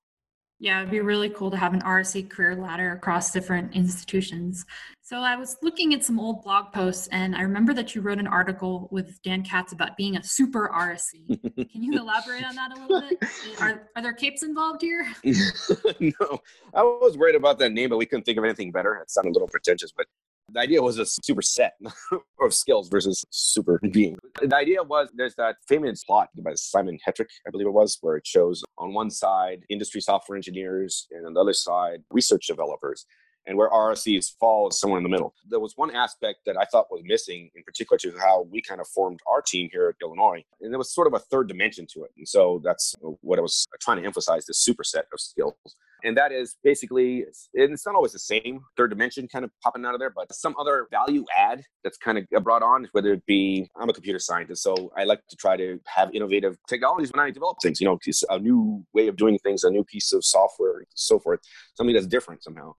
Yeah, 0.59 0.79
it'd 0.79 0.91
be 0.91 1.01
really 1.01 1.29
cool 1.29 1.51
to 1.51 1.57
have 1.57 1.74
an 1.74 1.81
RSE 1.81 2.29
career 2.29 2.55
ladder 2.55 2.93
across 2.93 3.31
different 3.31 3.75
institutions. 3.75 4.65
So 5.01 5.17
I 5.17 5.35
was 5.35 5.57
looking 5.62 5.93
at 5.93 6.03
some 6.03 6.19
old 6.19 6.43
blog 6.43 6.71
posts 6.71 7.07
and 7.12 7.35
I 7.35 7.41
remember 7.41 7.74
that 7.74 7.93
you 7.93 8.01
wrote 8.01 8.19
an 8.19 8.25
article 8.25 8.88
with 8.89 9.21
Dan 9.21 9.43
Katz 9.43 9.74
about 9.74 9.97
being 9.97 10.15
a 10.15 10.24
super 10.24 10.71
RSE. 10.74 11.27
Can 11.71 11.83
you 11.83 12.00
elaborate 12.00 12.43
on 12.43 12.55
that 12.55 12.71
a 12.75 12.81
little 12.81 13.01
bit? 13.01 13.29
Are, 13.62 13.89
are 13.95 14.01
there 14.01 14.13
capes 14.13 14.43
involved 14.43 14.81
here? 14.81 15.05
no, 15.24 16.39
I 16.74 16.81
was 16.81 17.17
worried 17.17 17.35
about 17.35 17.59
that 17.59 17.71
name, 17.71 17.89
but 17.89 17.97
we 17.97 18.05
couldn't 18.05 18.24
think 18.24 18.38
of 18.38 18.43
anything 18.43 18.71
better. 18.71 18.95
It 18.95 19.12
sounded 19.12 19.31
a 19.31 19.33
little 19.33 19.47
pretentious, 19.47 19.91
but 19.95 20.07
the 20.49 20.59
idea 20.59 20.81
was 20.81 20.99
a 20.99 21.05
super 21.05 21.41
set 21.41 21.73
of 22.41 22.53
skills 22.53 22.89
versus 22.89 23.25
super 23.29 23.79
being. 23.91 24.17
The 24.41 24.55
idea 24.55 24.83
was 24.83 25.09
there's 25.15 25.35
that 25.35 25.57
famous 25.67 26.03
plot 26.03 26.29
by 26.37 26.53
Simon 26.55 26.97
Hettrick, 27.05 27.29
I 27.47 27.51
believe 27.51 27.67
it 27.67 27.73
was, 27.73 27.97
where 28.01 28.15
it 28.15 28.27
shows 28.27 28.63
on 28.77 28.93
one 28.93 29.09
side 29.09 29.63
industry 29.69 30.01
software 30.01 30.35
engineers 30.35 31.07
and 31.11 31.25
on 31.25 31.33
the 31.33 31.41
other 31.41 31.53
side 31.53 32.03
research 32.11 32.47
developers 32.47 33.05
and 33.47 33.57
where 33.57 33.69
RSEs 33.69 34.31
fall 34.39 34.69
is 34.69 34.79
somewhere 34.79 34.97
in 34.97 35.03
the 35.03 35.09
middle. 35.09 35.33
There 35.49 35.59
was 35.59 35.73
one 35.75 35.95
aspect 35.95 36.39
that 36.45 36.57
I 36.57 36.65
thought 36.65 36.87
was 36.89 37.01
missing, 37.05 37.51
in 37.55 37.63
particular 37.63 37.97
to 37.99 38.13
how 38.19 38.47
we 38.51 38.61
kind 38.61 38.81
of 38.81 38.87
formed 38.87 39.19
our 39.27 39.41
team 39.41 39.69
here 39.71 39.89
at 39.89 39.95
Illinois, 40.01 40.43
and 40.61 40.71
there 40.71 40.77
was 40.77 40.93
sort 40.93 41.07
of 41.07 41.13
a 41.13 41.19
third 41.19 41.47
dimension 41.47 41.85
to 41.93 42.03
it. 42.03 42.11
And 42.17 42.27
so 42.27 42.61
that's 42.63 42.95
what 43.21 43.39
I 43.39 43.41
was 43.41 43.65
trying 43.81 43.97
to 43.97 44.05
emphasize: 44.05 44.45
this 44.45 44.67
superset 44.67 45.03
of 45.13 45.19
skills. 45.19 45.55
And 46.03 46.15
that 46.17 46.31
is 46.31 46.57
basically, 46.63 47.25
it's 47.53 47.85
not 47.85 47.95
always 47.95 48.11
the 48.11 48.19
same 48.19 48.59
third 48.77 48.91
dimension 48.91 49.27
kind 49.27 49.43
of 49.43 49.49
popping 49.63 49.85
out 49.85 49.95
of 49.95 49.99
there, 49.99 50.11
but 50.15 50.31
some 50.35 50.53
other 50.59 50.87
value 50.91 51.25
add 51.35 51.63
that's 51.83 51.97
kind 51.97 52.19
of 52.19 52.43
brought 52.43 52.61
on, 52.61 52.87
whether 52.91 53.13
it 53.13 53.25
be, 53.25 53.67
I'm 53.75 53.89
a 53.89 53.93
computer 53.93 54.19
scientist, 54.19 54.61
so 54.61 54.91
I 54.95 55.05
like 55.05 55.25
to 55.29 55.35
try 55.35 55.57
to 55.57 55.79
have 55.87 56.13
innovative 56.13 56.57
technologies 56.69 57.11
when 57.11 57.25
I 57.25 57.31
develop 57.31 57.57
things, 57.59 57.81
you 57.81 57.87
know, 57.87 57.97
a 58.29 58.37
new 58.37 58.85
way 58.93 59.07
of 59.07 59.15
doing 59.15 59.39
things, 59.39 59.63
a 59.63 59.71
new 59.71 59.83
piece 59.83 60.13
of 60.13 60.23
software, 60.23 60.83
so 60.93 61.17
forth, 61.17 61.39
something 61.73 61.95
that's 61.95 62.05
different 62.05 62.43
somehow. 62.43 62.75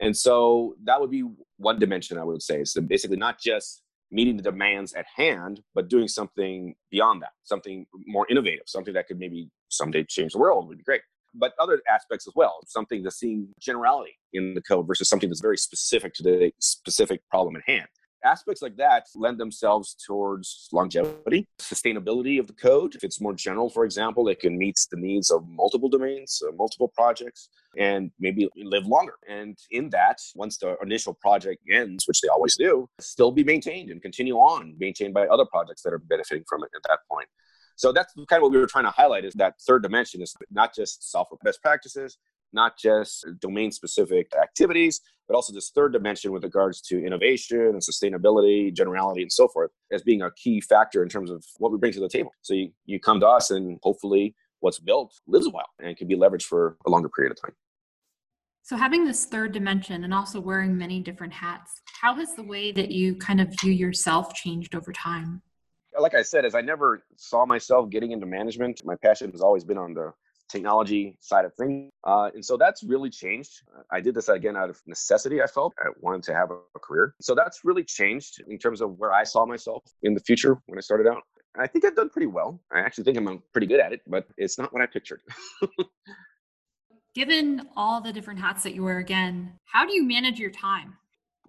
And 0.00 0.16
so 0.16 0.76
that 0.84 1.00
would 1.00 1.10
be 1.10 1.24
one 1.58 1.78
dimension 1.78 2.18
I 2.18 2.24
would 2.24 2.42
say. 2.42 2.64
So 2.64 2.80
basically, 2.80 3.16
not 3.16 3.38
just 3.40 3.82
meeting 4.10 4.36
the 4.36 4.42
demands 4.42 4.92
at 4.94 5.06
hand, 5.14 5.60
but 5.74 5.88
doing 5.88 6.08
something 6.08 6.74
beyond 6.90 7.22
that, 7.22 7.30
something 7.44 7.86
more 8.06 8.26
innovative, 8.28 8.64
something 8.66 8.94
that 8.94 9.06
could 9.06 9.18
maybe 9.18 9.48
someday 9.68 10.04
change 10.04 10.32
the 10.32 10.38
world 10.38 10.66
would 10.68 10.78
be 10.78 10.84
great. 10.84 11.02
But 11.32 11.52
other 11.60 11.80
aspects 11.88 12.26
as 12.26 12.32
well, 12.34 12.58
something 12.66 13.04
that's 13.04 13.20
seeing 13.20 13.48
generality 13.60 14.18
in 14.32 14.54
the 14.54 14.62
code 14.62 14.88
versus 14.88 15.08
something 15.08 15.28
that's 15.28 15.40
very 15.40 15.56
specific 15.56 16.12
to 16.14 16.24
the 16.24 16.52
specific 16.58 17.20
problem 17.30 17.54
at 17.54 17.62
hand 17.66 17.86
aspects 18.24 18.62
like 18.62 18.76
that 18.76 19.06
lend 19.14 19.38
themselves 19.38 19.96
towards 20.06 20.68
longevity, 20.72 21.46
sustainability 21.58 22.38
of 22.38 22.46
the 22.46 22.52
code. 22.52 22.94
If 22.94 23.04
it's 23.04 23.20
more 23.20 23.34
general, 23.34 23.70
for 23.70 23.84
example, 23.84 24.28
it 24.28 24.40
can 24.40 24.58
meet 24.58 24.76
the 24.90 24.98
needs 24.98 25.30
of 25.30 25.46
multiple 25.48 25.88
domains, 25.88 26.42
uh, 26.46 26.52
multiple 26.52 26.88
projects, 26.88 27.48
and 27.78 28.10
maybe 28.18 28.48
live 28.56 28.86
longer. 28.86 29.14
And 29.28 29.56
in 29.70 29.90
that, 29.90 30.18
once 30.34 30.58
the 30.58 30.76
initial 30.82 31.14
project 31.14 31.62
ends, 31.72 32.06
which 32.06 32.20
they 32.20 32.28
always 32.28 32.56
do, 32.56 32.88
still 33.00 33.32
be 33.32 33.44
maintained 33.44 33.90
and 33.90 34.02
continue 34.02 34.36
on, 34.36 34.74
maintained 34.78 35.14
by 35.14 35.26
other 35.26 35.46
projects 35.46 35.82
that 35.82 35.92
are 35.92 35.98
benefiting 35.98 36.44
from 36.48 36.62
it 36.64 36.70
at 36.74 36.82
that 36.88 37.00
point. 37.10 37.28
So 37.76 37.92
that's 37.92 38.12
kind 38.28 38.38
of 38.38 38.42
what 38.42 38.52
we 38.52 38.58
were 38.58 38.66
trying 38.66 38.84
to 38.84 38.90
highlight 38.90 39.24
is 39.24 39.32
that 39.34 39.54
third 39.66 39.82
dimension 39.82 40.20
is 40.20 40.34
not 40.50 40.74
just 40.74 41.10
software 41.10 41.38
best 41.42 41.62
practices, 41.62 42.18
not 42.52 42.78
just 42.78 43.26
domain 43.40 43.70
specific 43.70 44.32
activities, 44.40 45.00
but 45.28 45.34
also 45.34 45.52
this 45.52 45.70
third 45.70 45.92
dimension 45.92 46.32
with 46.32 46.42
regards 46.42 46.80
to 46.80 47.04
innovation 47.04 47.60
and 47.60 47.80
sustainability, 47.80 48.74
generality, 48.74 49.22
and 49.22 49.32
so 49.32 49.46
forth 49.48 49.70
as 49.92 50.02
being 50.02 50.22
a 50.22 50.30
key 50.32 50.60
factor 50.60 51.02
in 51.02 51.08
terms 51.08 51.30
of 51.30 51.44
what 51.58 51.70
we 51.70 51.78
bring 51.78 51.92
to 51.92 52.00
the 52.00 52.08
table. 52.08 52.32
So 52.42 52.54
you, 52.54 52.72
you 52.84 52.98
come 52.98 53.20
to 53.20 53.28
us 53.28 53.50
and 53.50 53.78
hopefully 53.82 54.34
what's 54.60 54.78
built 54.78 55.12
lives 55.26 55.46
a 55.46 55.50
while 55.50 55.68
and 55.80 55.96
can 55.96 56.08
be 56.08 56.16
leveraged 56.16 56.44
for 56.44 56.76
a 56.86 56.90
longer 56.90 57.08
period 57.08 57.32
of 57.32 57.40
time. 57.40 57.54
So, 58.62 58.76
having 58.76 59.04
this 59.04 59.24
third 59.24 59.52
dimension 59.52 60.04
and 60.04 60.14
also 60.14 60.38
wearing 60.38 60.76
many 60.76 61.00
different 61.00 61.32
hats, 61.32 61.80
how 62.00 62.14
has 62.14 62.34
the 62.34 62.42
way 62.42 62.72
that 62.72 62.90
you 62.90 63.16
kind 63.16 63.40
of 63.40 63.48
view 63.60 63.72
yourself 63.72 64.34
changed 64.34 64.74
over 64.74 64.92
time? 64.92 65.42
Like 65.98 66.14
I 66.14 66.22
said, 66.22 66.44
as 66.44 66.54
I 66.54 66.60
never 66.60 67.02
saw 67.16 67.44
myself 67.44 67.90
getting 67.90 68.12
into 68.12 68.26
management, 68.26 68.84
my 68.84 68.94
passion 68.96 69.30
has 69.32 69.40
always 69.40 69.64
been 69.64 69.78
on 69.78 69.94
the 69.94 70.12
technology 70.50 71.16
side 71.20 71.44
of 71.44 71.54
things. 71.54 71.90
Uh, 72.04 72.30
and 72.34 72.44
so 72.44 72.56
that's 72.56 72.82
really 72.82 73.10
changed. 73.10 73.62
I 73.90 74.00
did 74.00 74.14
this 74.14 74.28
again 74.28 74.56
out 74.56 74.70
of 74.70 74.80
necessity, 74.86 75.42
I 75.42 75.46
felt. 75.46 75.74
I 75.78 75.88
wanted 76.00 76.22
to 76.24 76.34
have 76.34 76.50
a 76.50 76.78
career. 76.78 77.14
So 77.20 77.34
that's 77.34 77.60
really 77.64 77.84
changed 77.84 78.42
in 78.48 78.58
terms 78.58 78.80
of 78.80 78.98
where 78.98 79.12
I 79.12 79.24
saw 79.24 79.46
myself 79.46 79.82
in 80.02 80.14
the 80.14 80.20
future 80.20 80.58
when 80.66 80.78
I 80.78 80.80
started 80.80 81.06
out. 81.06 81.22
I 81.58 81.66
think 81.66 81.84
I've 81.84 81.96
done 81.96 82.10
pretty 82.10 82.28
well. 82.28 82.60
I 82.72 82.80
actually 82.80 83.04
think 83.04 83.16
I'm 83.18 83.42
pretty 83.52 83.66
good 83.66 83.80
at 83.80 83.92
it, 83.92 84.00
but 84.06 84.26
it's 84.36 84.58
not 84.58 84.72
what 84.72 84.82
I 84.82 84.86
pictured. 84.86 85.20
Given 87.14 87.66
all 87.76 88.00
the 88.00 88.12
different 88.12 88.38
hats 88.38 88.62
that 88.62 88.74
you 88.74 88.84
wear 88.84 88.98
again, 88.98 89.54
how 89.64 89.84
do 89.84 89.92
you 89.92 90.04
manage 90.04 90.38
your 90.38 90.52
time? 90.52 90.96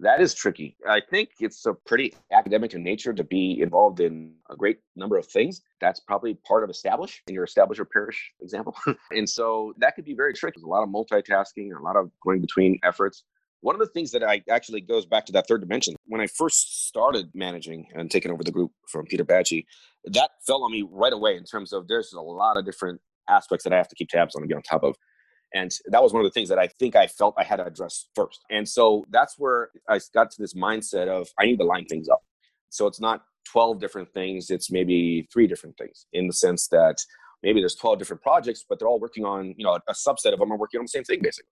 That 0.02 0.20
is 0.20 0.34
tricky. 0.34 0.76
I 0.88 1.00
think 1.00 1.30
it's 1.38 1.64
a 1.64 1.74
pretty 1.74 2.12
academic 2.32 2.74
in 2.74 2.82
nature 2.82 3.12
to 3.12 3.22
be 3.22 3.60
involved 3.60 4.00
in 4.00 4.34
a 4.50 4.56
great 4.56 4.80
number 4.96 5.16
of 5.16 5.26
things. 5.26 5.62
That's 5.80 6.00
probably 6.00 6.34
part 6.34 6.64
of 6.64 6.70
establish 6.70 7.22
in 7.28 7.34
your 7.34 7.44
establish 7.44 7.78
or 7.78 7.84
perish 7.84 8.32
example. 8.40 8.74
and 9.12 9.28
so 9.28 9.72
that 9.78 9.94
could 9.94 10.04
be 10.04 10.14
very 10.14 10.34
tricky. 10.34 10.58
There's 10.58 10.64
a 10.64 10.68
lot 10.68 10.82
of 10.82 10.88
multitasking, 10.88 11.70
a 11.78 11.80
lot 11.80 11.94
of 11.94 12.10
going 12.20 12.40
between 12.40 12.80
efforts. 12.82 13.22
One 13.60 13.76
of 13.76 13.78
the 13.78 13.86
things 13.86 14.10
that 14.10 14.24
I 14.24 14.42
actually 14.50 14.80
goes 14.80 15.06
back 15.06 15.24
to 15.26 15.32
that 15.34 15.46
third 15.46 15.60
dimension. 15.60 15.94
When 16.06 16.20
I 16.20 16.26
first 16.26 16.88
started 16.88 17.30
managing 17.32 17.86
and 17.94 18.10
taking 18.10 18.32
over 18.32 18.42
the 18.42 18.50
group 18.50 18.72
from 18.88 19.06
Peter 19.06 19.24
Bajcsy, 19.24 19.66
that 20.06 20.30
fell 20.44 20.64
on 20.64 20.72
me 20.72 20.84
right 20.90 21.12
away 21.12 21.36
in 21.36 21.44
terms 21.44 21.72
of 21.72 21.86
there's 21.86 22.12
a 22.12 22.20
lot 22.20 22.56
of 22.56 22.64
different 22.64 23.00
aspects 23.28 23.62
that 23.62 23.72
I 23.72 23.76
have 23.76 23.86
to 23.86 23.94
keep 23.94 24.08
tabs 24.08 24.34
on 24.34 24.42
and 24.42 24.48
be 24.48 24.54
on 24.56 24.62
top 24.62 24.82
of. 24.82 24.96
And 25.54 25.70
that 25.86 26.02
was 26.02 26.12
one 26.12 26.24
of 26.24 26.24
the 26.24 26.32
things 26.32 26.48
that 26.48 26.58
I 26.58 26.66
think 26.66 26.96
I 26.96 27.06
felt 27.06 27.34
I 27.36 27.44
had 27.44 27.56
to 27.56 27.66
address 27.66 28.08
first. 28.14 28.40
And 28.50 28.68
so 28.68 29.04
that's 29.10 29.34
where 29.38 29.70
I 29.88 30.00
got 30.14 30.30
to 30.30 30.40
this 30.40 30.54
mindset 30.54 31.08
of 31.08 31.28
I 31.38 31.46
need 31.46 31.58
to 31.58 31.64
line 31.64 31.84
things 31.86 32.08
up. 32.08 32.22
So 32.70 32.86
it's 32.86 33.00
not 33.00 33.22
12 33.50 33.80
different 33.80 34.12
things, 34.14 34.50
it's 34.50 34.70
maybe 34.70 35.28
three 35.32 35.46
different 35.46 35.76
things 35.76 36.06
in 36.12 36.26
the 36.26 36.32
sense 36.32 36.68
that 36.68 36.96
maybe 37.42 37.60
there's 37.60 37.74
12 37.74 37.98
different 37.98 38.22
projects, 38.22 38.64
but 38.66 38.78
they're 38.78 38.88
all 38.88 39.00
working 39.00 39.24
on, 39.24 39.54
you 39.58 39.64
know, 39.64 39.78
a 39.88 39.92
subset 39.92 40.32
of 40.32 40.38
them 40.38 40.52
are 40.52 40.56
working 40.56 40.78
on 40.78 40.84
the 40.84 40.88
same 40.88 41.04
thing 41.04 41.20
basically. 41.20 41.50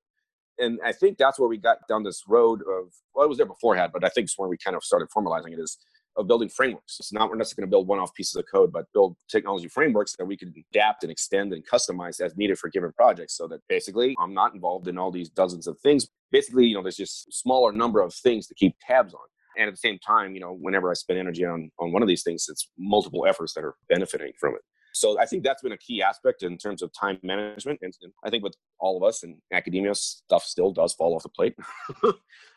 And 0.59 0.79
I 0.85 0.93
think 0.93 1.19
that's 1.19 1.39
where 1.39 1.49
we 1.49 1.59
got 1.59 1.79
down 1.89 2.05
this 2.05 2.23
road 2.29 2.61
of, 2.61 2.93
well, 3.15 3.25
it 3.25 3.29
was 3.29 3.39
there 3.39 3.47
beforehand, 3.47 3.93
but 3.93 4.05
I 4.05 4.09
think 4.09 4.27
it's 4.27 4.39
when 4.39 4.49
we 4.49 4.57
kind 4.59 4.77
of 4.77 4.85
started 4.85 5.09
formalizing 5.15 5.53
it 5.53 5.59
is 5.59 5.79
of 6.21 6.29
building 6.29 6.49
frameworks. 6.49 6.99
It's 6.99 7.13
not 7.13 7.29
we're 7.29 7.37
not 7.37 7.45
just 7.45 7.57
going 7.57 7.67
to 7.67 7.71
build 7.71 7.89
one-off 7.89 8.15
pieces 8.15 8.37
of 8.37 8.45
code, 8.51 8.73
but 8.73 8.87
build 8.93 9.17
technology 9.29 9.69
frameworks 9.69 10.15
that 10.17 10.25
we 10.25 10.37
can 10.37 10.53
adapt 10.73 11.03
and 11.03 11.11
extend 11.11 11.53
and 11.53 11.67
customize 11.67 12.21
as 12.21 12.37
needed 12.37 12.59
for 12.59 12.69
given 12.69 12.93
projects. 12.93 13.37
So 13.37 13.49
that 13.49 13.61
basically 13.69 14.15
I'm 14.21 14.35
not 14.35 14.55
involved 14.55 14.89
in 14.89 14.99
all 14.99 15.11
these 15.11 15.29
dozens 15.29 15.67
of 15.67 15.79
things. 15.81 16.09
Basically, 16.31 16.67
you 16.67 16.77
know, 16.77 16.83
there's 16.83 16.97
just 16.97 17.33
smaller 17.33 17.73
number 17.73 18.01
of 18.01 18.15
things 18.15 18.47
to 18.49 18.55
keep 18.55 18.77
tabs 18.87 19.15
on. 19.15 19.21
And 19.59 19.67
at 19.67 19.73
the 19.73 19.79
same 19.79 19.99
time, 19.99 20.35
you 20.35 20.41
know, 20.41 20.57
whenever 20.61 20.91
I 20.91 20.95
spend 20.95 21.19
energy 21.19 21.45
on 21.45 21.71
on 21.79 21.93
one 21.93 22.03
of 22.03 22.09
these 22.09 22.23
things, 22.23 22.47
it's 22.49 22.71
multiple 22.79 23.27
efforts 23.27 23.55
that 23.55 23.65
are 23.65 23.75
benefiting 23.89 24.33
from 24.39 24.55
it. 24.55 24.63
So 24.93 25.19
I 25.21 25.27
think 25.27 25.45
that's 25.45 25.63
been 25.63 25.73
a 25.73 25.79
key 25.79 26.03
aspect 26.03 26.43
in 26.43 26.57
terms 26.59 26.83
of 26.83 26.91
time 26.93 27.19
management. 27.23 27.81
And, 27.83 27.93
and 28.03 28.13
I 28.25 28.31
think 28.31 28.43
with 28.43 28.55
all 28.79 28.97
of 28.97 29.03
us 29.03 29.23
in 29.23 29.37
academia, 29.53 29.95
stuff 29.95 30.45
still 30.45 30.73
does 30.73 30.95
fall 30.95 31.15
off 31.15 31.23
the 31.23 31.29
plate. 31.29 31.55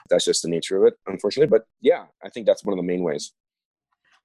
that's 0.09 0.25
just 0.25 0.41
the 0.41 0.49
nature 0.49 0.77
of 0.77 0.87
it, 0.87 0.95
unfortunately. 1.07 1.49
But 1.49 1.65
yeah, 1.81 2.05
I 2.23 2.29
think 2.29 2.45
that's 2.45 2.63
one 2.63 2.73
of 2.73 2.77
the 2.77 2.87
main 2.87 3.03
ways. 3.03 3.33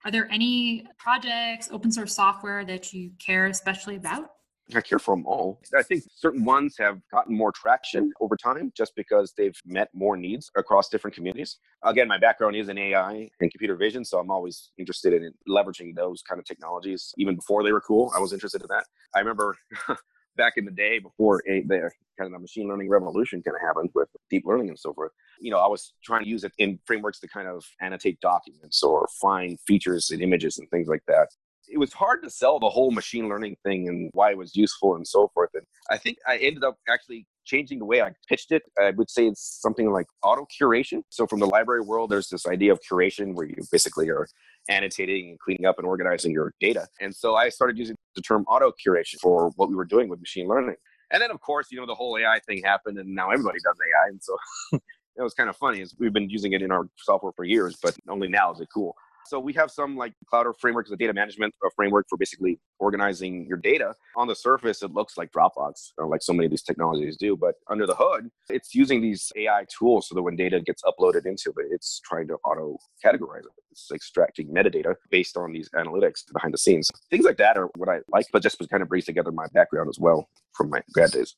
Are 0.05 0.11
there 0.11 0.31
any 0.31 0.87
projects, 0.97 1.69
open 1.71 1.91
source 1.91 2.15
software 2.15 2.65
that 2.65 2.93
you 2.93 3.11
care 3.19 3.47
especially 3.47 3.97
about? 3.97 4.31
I 4.75 4.81
care 4.83 4.99
for 4.99 5.17
them 5.17 5.25
all. 5.27 5.61
I 5.77 5.83
think 5.83 6.05
certain 6.15 6.45
ones 6.45 6.77
have 6.79 7.01
gotten 7.11 7.35
more 7.35 7.53
traction 7.53 8.13
over 8.21 8.37
time 8.37 8.71
just 8.77 8.95
because 8.97 9.33
they've 9.37 9.59
met 9.65 9.89
more 9.95 10.17
needs 10.17 10.51
across 10.57 10.91
different 10.91 11.15
communities. 11.15 11.59
Again, 11.85 12.07
my 12.07 12.19
background 12.19 12.55
is 12.55 12.69
in 12.69 12.77
AI 12.77 13.31
and 13.41 13.51
computer 13.51 13.77
vision, 13.77 14.05
so 14.05 14.19
I'm 14.19 14.31
always 14.31 14.71
interested 14.79 15.15
in 15.15 15.33
leveraging 15.49 15.95
those 15.97 16.23
kind 16.23 16.39
of 16.39 16.45
technologies. 16.45 17.15
Even 17.17 17.37
before 17.37 17.63
they 17.63 17.73
were 17.73 17.81
cool, 17.81 18.13
I 18.15 18.19
was 18.19 18.35
interested 18.35 18.61
in 18.61 18.69
that. 18.69 18.85
I 19.15 19.21
remember 19.21 19.57
back 20.38 20.55
in 20.57 20.64
the 20.64 20.70
day 20.70 20.98
before 20.98 21.42
a, 21.46 21.61
the 21.62 21.90
kind 22.18 22.35
of 22.35 22.40
machine 22.40 22.68
learning 22.68 22.88
revolution 22.88 23.42
kind 23.42 23.55
of 23.55 23.61
happened 23.61 23.90
with 23.94 24.09
deep 24.31 24.44
learning 24.46 24.68
and 24.70 24.79
so 24.79 24.94
forth. 24.94 25.12
You 25.40 25.51
know, 25.51 25.59
I 25.59 25.66
was 25.66 25.92
trying 26.03 26.22
to 26.24 26.29
use 26.29 26.44
it 26.44 26.53
in 26.57 26.79
frameworks 26.87 27.20
to 27.20 27.29
kind 27.29 27.48
of 27.48 27.62
annotate 27.83 28.20
documents 28.20 28.83
or 28.83 29.07
find 29.20 29.59
features 29.66 30.11
in 30.11 30.22
images 30.22 30.59
and 30.59 30.70
things 30.70 30.88
like 30.88 31.03
that 31.09 31.29
it 31.68 31.78
was 31.78 31.92
hard 31.92 32.22
to 32.22 32.31
sell 32.31 32.59
the 32.59 32.68
whole 32.68 32.90
machine 32.90 33.28
learning 33.28 33.57
thing 33.62 33.88
and 33.88 34.11
why 34.14 34.31
it 34.31 34.38
was 34.38 34.57
useful 34.57 34.96
and 34.96 35.07
so 35.07 35.31
forth. 35.35 35.50
And 35.54 35.64
I 35.90 35.98
think 35.98 36.18
I 36.26 36.37
ended 36.38 36.64
up 36.64 36.76
actually 36.88 37.26
changing 37.44 37.78
the 37.78 37.85
way 37.85 38.02
I 38.02 38.12
pitched 38.28 38.52
it. 38.52 38.62
I 38.81 38.90
would 38.90 39.11
say 39.11 39.26
it's 39.26 39.59
something 39.61 39.90
like 39.90 40.07
auto 40.22 40.46
curation. 40.61 41.02
So 41.11 41.26
from 41.26 41.40
the 41.40 41.46
library 41.46 41.83
world, 41.83 42.11
there's 42.11 42.28
this 42.28 42.46
idea 42.46 42.72
of 42.72 42.81
curation 42.90 43.35
where 43.35 43.46
you 43.46 43.57
basically 43.70 44.09
are 44.11 44.26
annotating 44.68 45.31
and 45.31 45.38
cleaning 45.38 45.66
up 45.66 45.78
and 45.78 45.87
organizing 45.87 46.33
your 46.33 46.52
data. 46.61 46.87
And 47.00 47.14
so 47.14 47.37
I 47.37 47.48
started 47.48 47.78
using 47.78 47.96
the 48.14 48.22
term 48.22 48.44
auto 48.48 48.72
curation 48.72 49.16
for 49.20 49.50
what 49.57 49.68
we 49.68 49.74
were 49.74 49.87
doing 49.87 50.09
with 50.09 50.20
machine 50.20 50.46
learning. 50.48 50.76
And 51.11 51.22
then 51.22 51.31
of 51.31 51.40
course, 51.40 51.68
you 51.70 51.78
know, 51.78 51.87
the 51.87 51.94
whole 51.94 52.18
AI 52.18 52.40
thing 52.46 52.62
happened 52.62 52.98
and 52.98 53.14
now 53.14 53.31
everybody 53.31 53.59
does 53.64 53.76
AI. 53.81 54.09
And 54.11 54.22
so 54.22 54.37
it 55.16 55.22
was 55.22 55.35
kind 55.35 55.48
of 55.48 55.57
funny 55.57 55.81
is 55.81 55.94
we've 55.98 56.12
been 56.12 56.28
using 56.28 56.52
it 56.52 56.62
in 56.62 56.70
our 56.70 56.88
software 56.98 57.33
for 57.35 57.44
years, 57.44 57.76
but 57.83 57.96
only 58.09 58.28
now 58.28 58.52
is 58.52 58.61
it 58.61 58.68
cool. 58.72 58.94
So 59.26 59.38
we 59.38 59.52
have 59.52 59.70
some 59.70 59.96
like 59.96 60.14
Clowder 60.33 60.54
framework 60.59 60.87
is 60.87 60.92
a 60.92 60.96
data 60.96 61.12
management 61.12 61.54
framework 61.76 62.07
for 62.09 62.16
basically 62.16 62.59
organizing 62.78 63.46
your 63.46 63.59
data. 63.59 63.94
On 64.16 64.26
the 64.26 64.35
surface, 64.35 64.83
it 64.83 64.92
looks 64.92 65.18
like 65.18 65.31
Dropbox, 65.33 65.92
like 65.98 66.22
so 66.22 66.33
many 66.33 66.46
of 66.46 66.50
these 66.50 66.62
technologies 66.62 67.16
do. 67.18 67.37
But 67.37 67.57
under 67.68 67.87
the 67.87 67.94
hood, 67.94 68.31
it's 68.48 68.74
using 68.74 69.02
these 69.02 69.31
AI 69.37 69.66
tools 69.76 70.09
so 70.09 70.14
that 70.14 70.22
when 70.22 70.35
data 70.37 70.61
gets 70.61 70.83
uploaded 70.83 71.26
into 71.26 71.50
it, 71.50 71.66
it's 71.70 72.00
trying 72.00 72.26
to 72.28 72.37
auto 72.44 72.78
categorize 73.04 73.40
it. 73.40 73.52
It's 73.70 73.90
extracting 73.92 74.48
metadata 74.48 74.94
based 75.11 75.37
on 75.37 75.52
these 75.52 75.68
analytics 75.76 76.22
behind 76.33 76.54
the 76.54 76.59
scenes. 76.59 76.90
Things 77.11 77.26
like 77.26 77.37
that 77.37 77.59
are 77.59 77.68
what 77.76 77.88
I 77.90 78.00
like, 78.09 78.26
but 78.33 78.42
just 78.42 78.59
kind 78.70 78.83
of 78.83 78.88
brings 78.88 79.04
together 79.04 79.31
my 79.31 79.46
background 79.52 79.90
as 79.90 79.98
well 79.98 80.28
from 80.54 80.70
my 80.70 80.81
grad 80.94 81.11
days. 81.11 81.37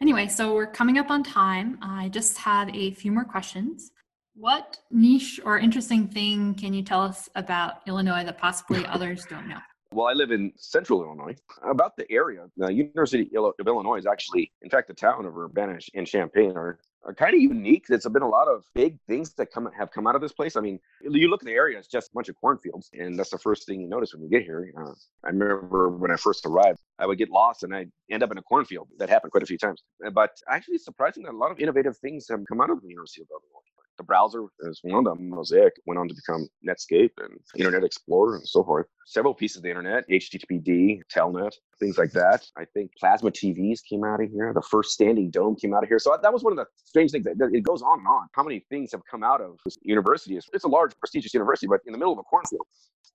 Anyway, 0.00 0.28
so 0.28 0.54
we're 0.54 0.66
coming 0.66 0.98
up 0.98 1.10
on 1.10 1.22
time. 1.22 1.78
I 1.80 2.08
just 2.08 2.36
have 2.38 2.74
a 2.74 2.90
few 2.92 3.12
more 3.12 3.24
questions. 3.24 3.92
What 4.38 4.80
niche 4.90 5.40
or 5.46 5.58
interesting 5.58 6.08
thing 6.08 6.54
can 6.54 6.74
you 6.74 6.82
tell 6.82 7.00
us 7.00 7.30
about 7.34 7.80
Illinois 7.86 8.22
that 8.24 8.36
possibly 8.36 8.84
others 8.88 9.24
don't 9.24 9.48
know? 9.48 9.60
Well, 9.92 10.08
I 10.08 10.12
live 10.12 10.30
in 10.30 10.52
central 10.58 11.02
Illinois. 11.02 11.36
About 11.62 11.96
the 11.96 12.10
area, 12.12 12.44
the 12.58 12.70
University 12.70 13.30
of 13.34 13.66
Illinois 13.66 13.96
is 13.96 14.04
actually, 14.04 14.52
in 14.60 14.68
fact, 14.68 14.88
the 14.88 14.94
town 14.94 15.24
of 15.24 15.38
Urbana 15.38 15.78
and 15.94 16.06
Champaign 16.06 16.50
are, 16.54 16.80
are 17.04 17.14
kind 17.14 17.34
of 17.34 17.40
unique. 17.40 17.86
There's 17.88 18.04
been 18.04 18.20
a 18.20 18.28
lot 18.28 18.46
of 18.46 18.64
big 18.74 18.98
things 19.08 19.32
that 19.34 19.50
come 19.50 19.70
have 19.74 19.90
come 19.90 20.06
out 20.06 20.16
of 20.16 20.20
this 20.20 20.32
place. 20.32 20.54
I 20.56 20.60
mean, 20.60 20.80
you 21.00 21.30
look 21.30 21.40
at 21.40 21.46
the 21.46 21.54
area; 21.54 21.78
it's 21.78 21.88
just 21.88 22.10
a 22.10 22.14
bunch 22.14 22.28
of 22.28 22.36
cornfields, 22.36 22.90
and 22.92 23.18
that's 23.18 23.30
the 23.30 23.38
first 23.38 23.64
thing 23.64 23.80
you 23.80 23.88
notice 23.88 24.12
when 24.12 24.22
you 24.22 24.28
get 24.28 24.42
here. 24.42 24.70
Uh, 24.78 24.92
I 25.24 25.28
remember 25.28 25.88
when 25.88 26.10
I 26.10 26.16
first 26.16 26.44
arrived, 26.44 26.80
I 26.98 27.06
would 27.06 27.16
get 27.16 27.30
lost 27.30 27.62
and 27.62 27.74
I'd 27.74 27.90
end 28.10 28.22
up 28.22 28.30
in 28.32 28.36
a 28.36 28.42
cornfield. 28.42 28.88
That 28.98 29.08
happened 29.08 29.30
quite 29.30 29.44
a 29.44 29.46
few 29.46 29.56
times. 29.56 29.82
But 30.12 30.32
actually, 30.50 30.74
it's 30.74 30.84
surprising 30.84 31.22
that 31.22 31.32
a 31.32 31.38
lot 31.38 31.52
of 31.52 31.58
innovative 31.58 31.96
things 31.98 32.26
have 32.28 32.40
come 32.46 32.60
out 32.60 32.68
of 32.68 32.82
the 32.82 32.88
University 32.88 33.22
of 33.22 33.28
Illinois 33.30 33.66
the 33.98 34.04
browser 34.04 34.44
is 34.60 34.80
one 34.82 35.06
of 35.06 35.16
them. 35.16 35.30
Mosaic 35.30 35.72
went 35.86 35.98
on 35.98 36.08
to 36.08 36.14
become 36.14 36.48
Netscape 36.66 37.10
and 37.18 37.38
Internet 37.56 37.84
Explorer 37.84 38.36
and 38.36 38.46
so 38.46 38.62
forth. 38.62 38.86
Several 39.06 39.34
pieces 39.34 39.58
of 39.58 39.62
the 39.62 39.68
internet, 39.68 40.08
HTTPD, 40.08 41.00
Telnet, 41.14 41.52
things 41.78 41.96
like 41.96 42.10
that. 42.12 42.44
I 42.56 42.64
think 42.74 42.90
plasma 42.98 43.30
TVs 43.30 43.80
came 43.88 44.04
out 44.04 44.22
of 44.22 44.30
here. 44.30 44.52
The 44.52 44.62
first 44.62 44.92
standing 44.92 45.30
dome 45.30 45.56
came 45.56 45.74
out 45.74 45.82
of 45.82 45.88
here. 45.88 45.98
So 45.98 46.16
that 46.20 46.32
was 46.32 46.42
one 46.42 46.52
of 46.52 46.56
the 46.56 46.66
strange 46.84 47.12
things. 47.12 47.24
That, 47.24 47.50
it 47.52 47.62
goes 47.62 47.82
on 47.82 48.00
and 48.00 48.08
on. 48.08 48.26
How 48.32 48.42
many 48.42 48.64
things 48.68 48.92
have 48.92 49.02
come 49.10 49.22
out 49.22 49.40
of 49.40 49.58
this 49.64 49.78
university? 49.82 50.38
It's 50.52 50.64
a 50.64 50.68
large, 50.68 50.92
prestigious 50.98 51.32
university, 51.34 51.66
but 51.68 51.80
in 51.86 51.92
the 51.92 51.98
middle 51.98 52.12
of 52.12 52.18
a 52.18 52.24
cornfield. 52.24 52.66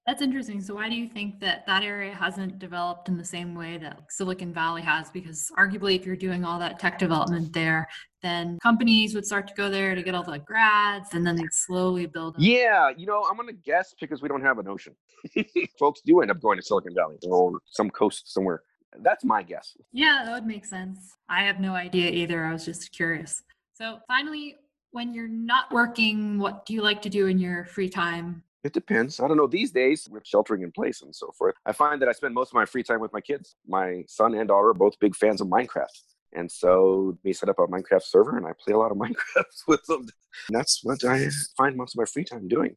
That's 0.08 0.22
interesting. 0.22 0.62
So 0.62 0.76
why 0.76 0.90
do 0.90 0.96
you 0.96 1.08
think 1.08 1.40
that 1.42 1.66
that 1.68 1.84
area 1.84 2.14
hasn't 2.14 2.58
developed 2.58 3.08
in 3.08 3.18
the 3.18 3.24
same 3.24 3.54
way 3.54 3.78
that 3.78 4.00
Silicon 4.10 4.52
Valley 4.52 4.82
has? 4.82 5.12
Because 5.12 5.52
arguably, 5.58 5.96
if 5.96 6.06
you're 6.06 6.16
doing 6.16 6.44
all 6.44 6.58
that 6.60 6.80
tech 6.80 6.98
development 6.98 7.54
there, 7.54 7.88
then 8.22 8.60
companies 8.62 9.14
would 9.16 9.26
start 9.26 9.48
to 9.48 9.54
go 9.54 9.70
there 9.70 9.96
to 9.96 10.04
get 10.04 10.16
all 10.16 10.24
the 10.24 10.40
grads 10.40 11.14
and 11.14 11.26
then 11.26 11.36
they'd 11.36 11.54
slowly 11.54 12.06
build 12.06 12.36
them. 12.36 12.44
Yeah, 12.44 12.92
you 12.96 13.06
know, 13.06 13.26
I'm 13.30 13.36
going 13.36 13.48
to 13.48 13.54
guess 13.54 13.94
because 14.00 14.22
we 14.22 14.30
don't 14.30 14.42
have 14.42 14.60
an 14.60 14.68
ocean. 14.68 14.96
Folks 15.80 16.02
do 16.06 16.22
end 16.22 16.32
up 16.32 16.42
going 16.42 16.58
to 16.58 16.64
Silicon 16.64 16.94
Valley 16.96 17.18
or 17.28 17.60
some 17.66 17.90
coast 17.90 18.32
somewhere. 18.32 18.62
That's 19.00 19.24
my 19.24 19.42
guess. 19.42 19.76
Yeah, 19.94 20.24
that 20.26 20.34
would 20.34 20.46
make 20.46 20.66
sense. 20.66 21.16
I 21.30 21.44
have 21.44 21.60
no 21.60 21.74
idea 21.74 22.12
either. 22.12 22.46
I 22.46 22.52
was 22.52 22.66
just 22.66 22.92
curious. 22.92 23.42
So, 23.74 24.00
finally, 24.08 24.58
when 24.92 25.14
you're 25.14 25.30
not 25.30 25.72
working, 25.72 26.38
what 26.38 26.66
do 26.66 26.74
you 26.74 26.82
like 26.82 27.02
to 27.04 27.10
do 27.10 27.28
in 27.28 27.40
your 27.40 27.66
free 27.66 27.90
time? 27.90 28.44
It 28.64 28.74
depends. 28.74 29.20
I 29.20 29.28
don't 29.28 29.38
know. 29.38 29.48
These 29.48 29.72
days, 29.72 30.08
with 30.12 30.26
sheltering 30.26 30.62
in 30.62 30.72
place 30.72 31.02
and 31.02 31.16
so 31.16 31.32
forth, 31.32 31.56
I 31.66 31.72
find 31.72 32.02
that 32.02 32.10
I 32.10 32.12
spend 32.12 32.36
most 32.36 32.50
of 32.50 32.56
my 32.56 32.66
free 32.66 32.84
time 32.84 33.00
with 33.00 33.12
my 33.12 33.22
kids. 33.22 33.56
My 33.68 34.04
son 34.08 34.36
and 34.36 34.48
daughter 34.48 34.70
are 34.70 34.74
both 34.74 35.00
big 35.00 35.16
fans 35.16 35.42
of 35.42 35.48
Minecraft. 35.48 35.88
And 36.34 36.52
so 36.52 37.18
we 37.24 37.34
set 37.34 37.50
up 37.50 37.60
a 37.60 37.68
Minecraft 37.68 38.04
server 38.04 38.38
and 38.38 38.46
I 38.46 38.52
play 38.64 38.74
a 38.74 38.78
lot 38.78 38.92
of 38.92 38.98
Minecraft 39.06 39.68
with 39.68 39.84
them. 39.86 40.02
And 40.48 40.58
that's 40.58 40.82
what 40.84 41.04
I 41.04 41.30
find 41.58 41.76
most 41.76 41.96
of 41.96 42.00
my 42.00 42.06
free 42.06 42.24
time 42.24 42.48
doing. 42.48 42.76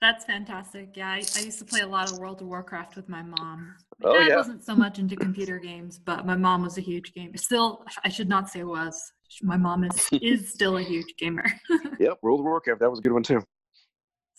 That's 0.00 0.26
fantastic. 0.26 0.90
Yeah, 0.96 1.08
I, 1.08 1.22
I, 1.36 1.40
used 1.40 1.58
to 1.60 1.64
play 1.64 1.80
a 1.80 1.86
lot 1.86 2.12
of 2.12 2.18
World 2.18 2.42
of 2.42 2.48
Warcraft 2.48 2.94
with 2.94 3.08
my 3.08 3.22
mom. 3.22 3.74
My 4.00 4.10
oh, 4.10 4.18
dad 4.18 4.28
yeah. 4.28 4.36
wasn't 4.36 4.62
so 4.62 4.74
much 4.74 4.98
into 4.98 5.16
computer 5.16 5.58
games, 5.58 5.98
but 5.98 6.26
my 6.26 6.36
mom 6.36 6.62
was 6.62 6.76
a 6.76 6.82
huge 6.82 7.14
gamer. 7.14 7.38
Still, 7.38 7.86
I 8.04 8.10
should 8.10 8.28
not 8.28 8.50
say 8.50 8.64
was. 8.64 9.12
My 9.40 9.56
mom 9.56 9.82
is 9.84 10.08
is 10.12 10.52
still 10.52 10.76
a 10.76 10.82
huge 10.82 11.14
gamer. 11.16 11.46
yep, 11.98 12.18
World 12.20 12.40
of 12.40 12.44
Warcraft. 12.44 12.80
That 12.80 12.90
was 12.90 12.98
a 12.98 13.02
good 13.02 13.12
one 13.12 13.22
too. 13.22 13.42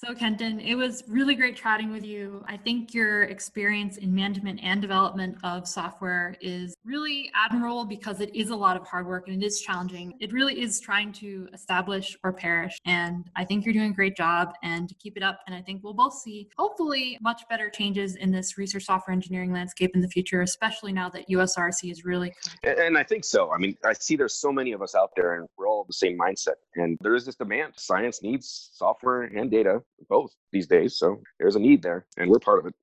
So, 0.05 0.13
Kenton, 0.13 0.59
it 0.59 0.75
was 0.75 1.03
really 1.07 1.33
great 1.33 1.55
chatting 1.55 1.91
with 1.91 2.05
you. 2.05 2.45
I 2.47 2.57
think 2.57 2.93
your 2.93 3.23
experience 3.23 3.97
in 3.97 4.13
management 4.13 4.59
and 4.61 4.79
development 4.79 5.37
of 5.43 5.67
software 5.67 6.35
is 6.41 6.75
really 6.85 7.31
admirable 7.33 7.85
because 7.85 8.21
it 8.21 8.35
is 8.35 8.51
a 8.51 8.55
lot 8.55 8.77
of 8.77 8.85
hard 8.85 9.07
work 9.07 9.27
and 9.27 9.41
it 9.41 9.45
is 9.45 9.61
challenging. 9.61 10.13
It 10.19 10.31
really 10.31 10.61
is 10.61 10.79
trying 10.79 11.11
to 11.13 11.47
establish 11.55 12.15
or 12.23 12.31
perish. 12.31 12.77
And 12.85 13.31
I 13.35 13.45
think 13.45 13.65
you're 13.65 13.73
doing 13.73 13.89
a 13.89 13.95
great 13.95 14.15
job 14.15 14.53
and 14.61 14.93
keep 14.99 15.17
it 15.17 15.23
up. 15.23 15.39
And 15.47 15.55
I 15.55 15.61
think 15.63 15.83
we'll 15.83 15.95
both 15.95 16.13
see, 16.13 16.49
hopefully, 16.55 17.17
much 17.19 17.41
better 17.49 17.71
changes 17.71 18.15
in 18.15 18.31
this 18.31 18.59
research 18.59 18.85
software 18.85 19.13
engineering 19.13 19.51
landscape 19.51 19.95
in 19.95 20.01
the 20.01 20.09
future, 20.09 20.43
especially 20.43 20.93
now 20.93 21.09
that 21.09 21.27
USRSE 21.29 21.89
is 21.89 22.05
really. 22.05 22.31
And 22.63 22.95
I 22.95 23.01
think 23.01 23.25
so. 23.25 23.51
I 23.51 23.57
mean, 23.57 23.75
I 23.83 23.93
see 23.93 24.15
there's 24.15 24.35
so 24.35 24.51
many 24.51 24.71
of 24.73 24.83
us 24.83 24.93
out 24.93 25.13
there 25.15 25.33
and 25.33 25.47
we're 25.57 25.67
all 25.67 25.83
the 25.83 25.93
same 25.93 26.15
mindset. 26.15 26.57
And 26.75 26.95
there 27.01 27.15
is 27.15 27.25
this 27.25 27.35
demand. 27.35 27.73
Science 27.77 28.21
needs 28.21 28.69
software 28.73 29.23
and 29.23 29.49
data 29.49 29.81
both 30.09 30.31
these 30.51 30.67
days. 30.67 30.97
So 30.97 31.21
there's 31.39 31.55
a 31.55 31.59
need 31.59 31.81
there, 31.81 32.05
and 32.17 32.29
we're 32.29 32.39
part 32.39 32.59
of 32.59 32.65
it. 32.65 32.73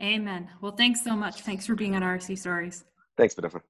Amen. 0.00 0.48
Well, 0.60 0.72
thanks 0.72 1.02
so 1.02 1.16
much. 1.16 1.40
Thanks 1.40 1.66
for 1.66 1.74
being 1.74 1.96
on 1.96 2.02
RSE 2.02 2.38
Stories. 2.38 2.84
Thanks, 3.16 3.34
Vanessa. 3.34 3.60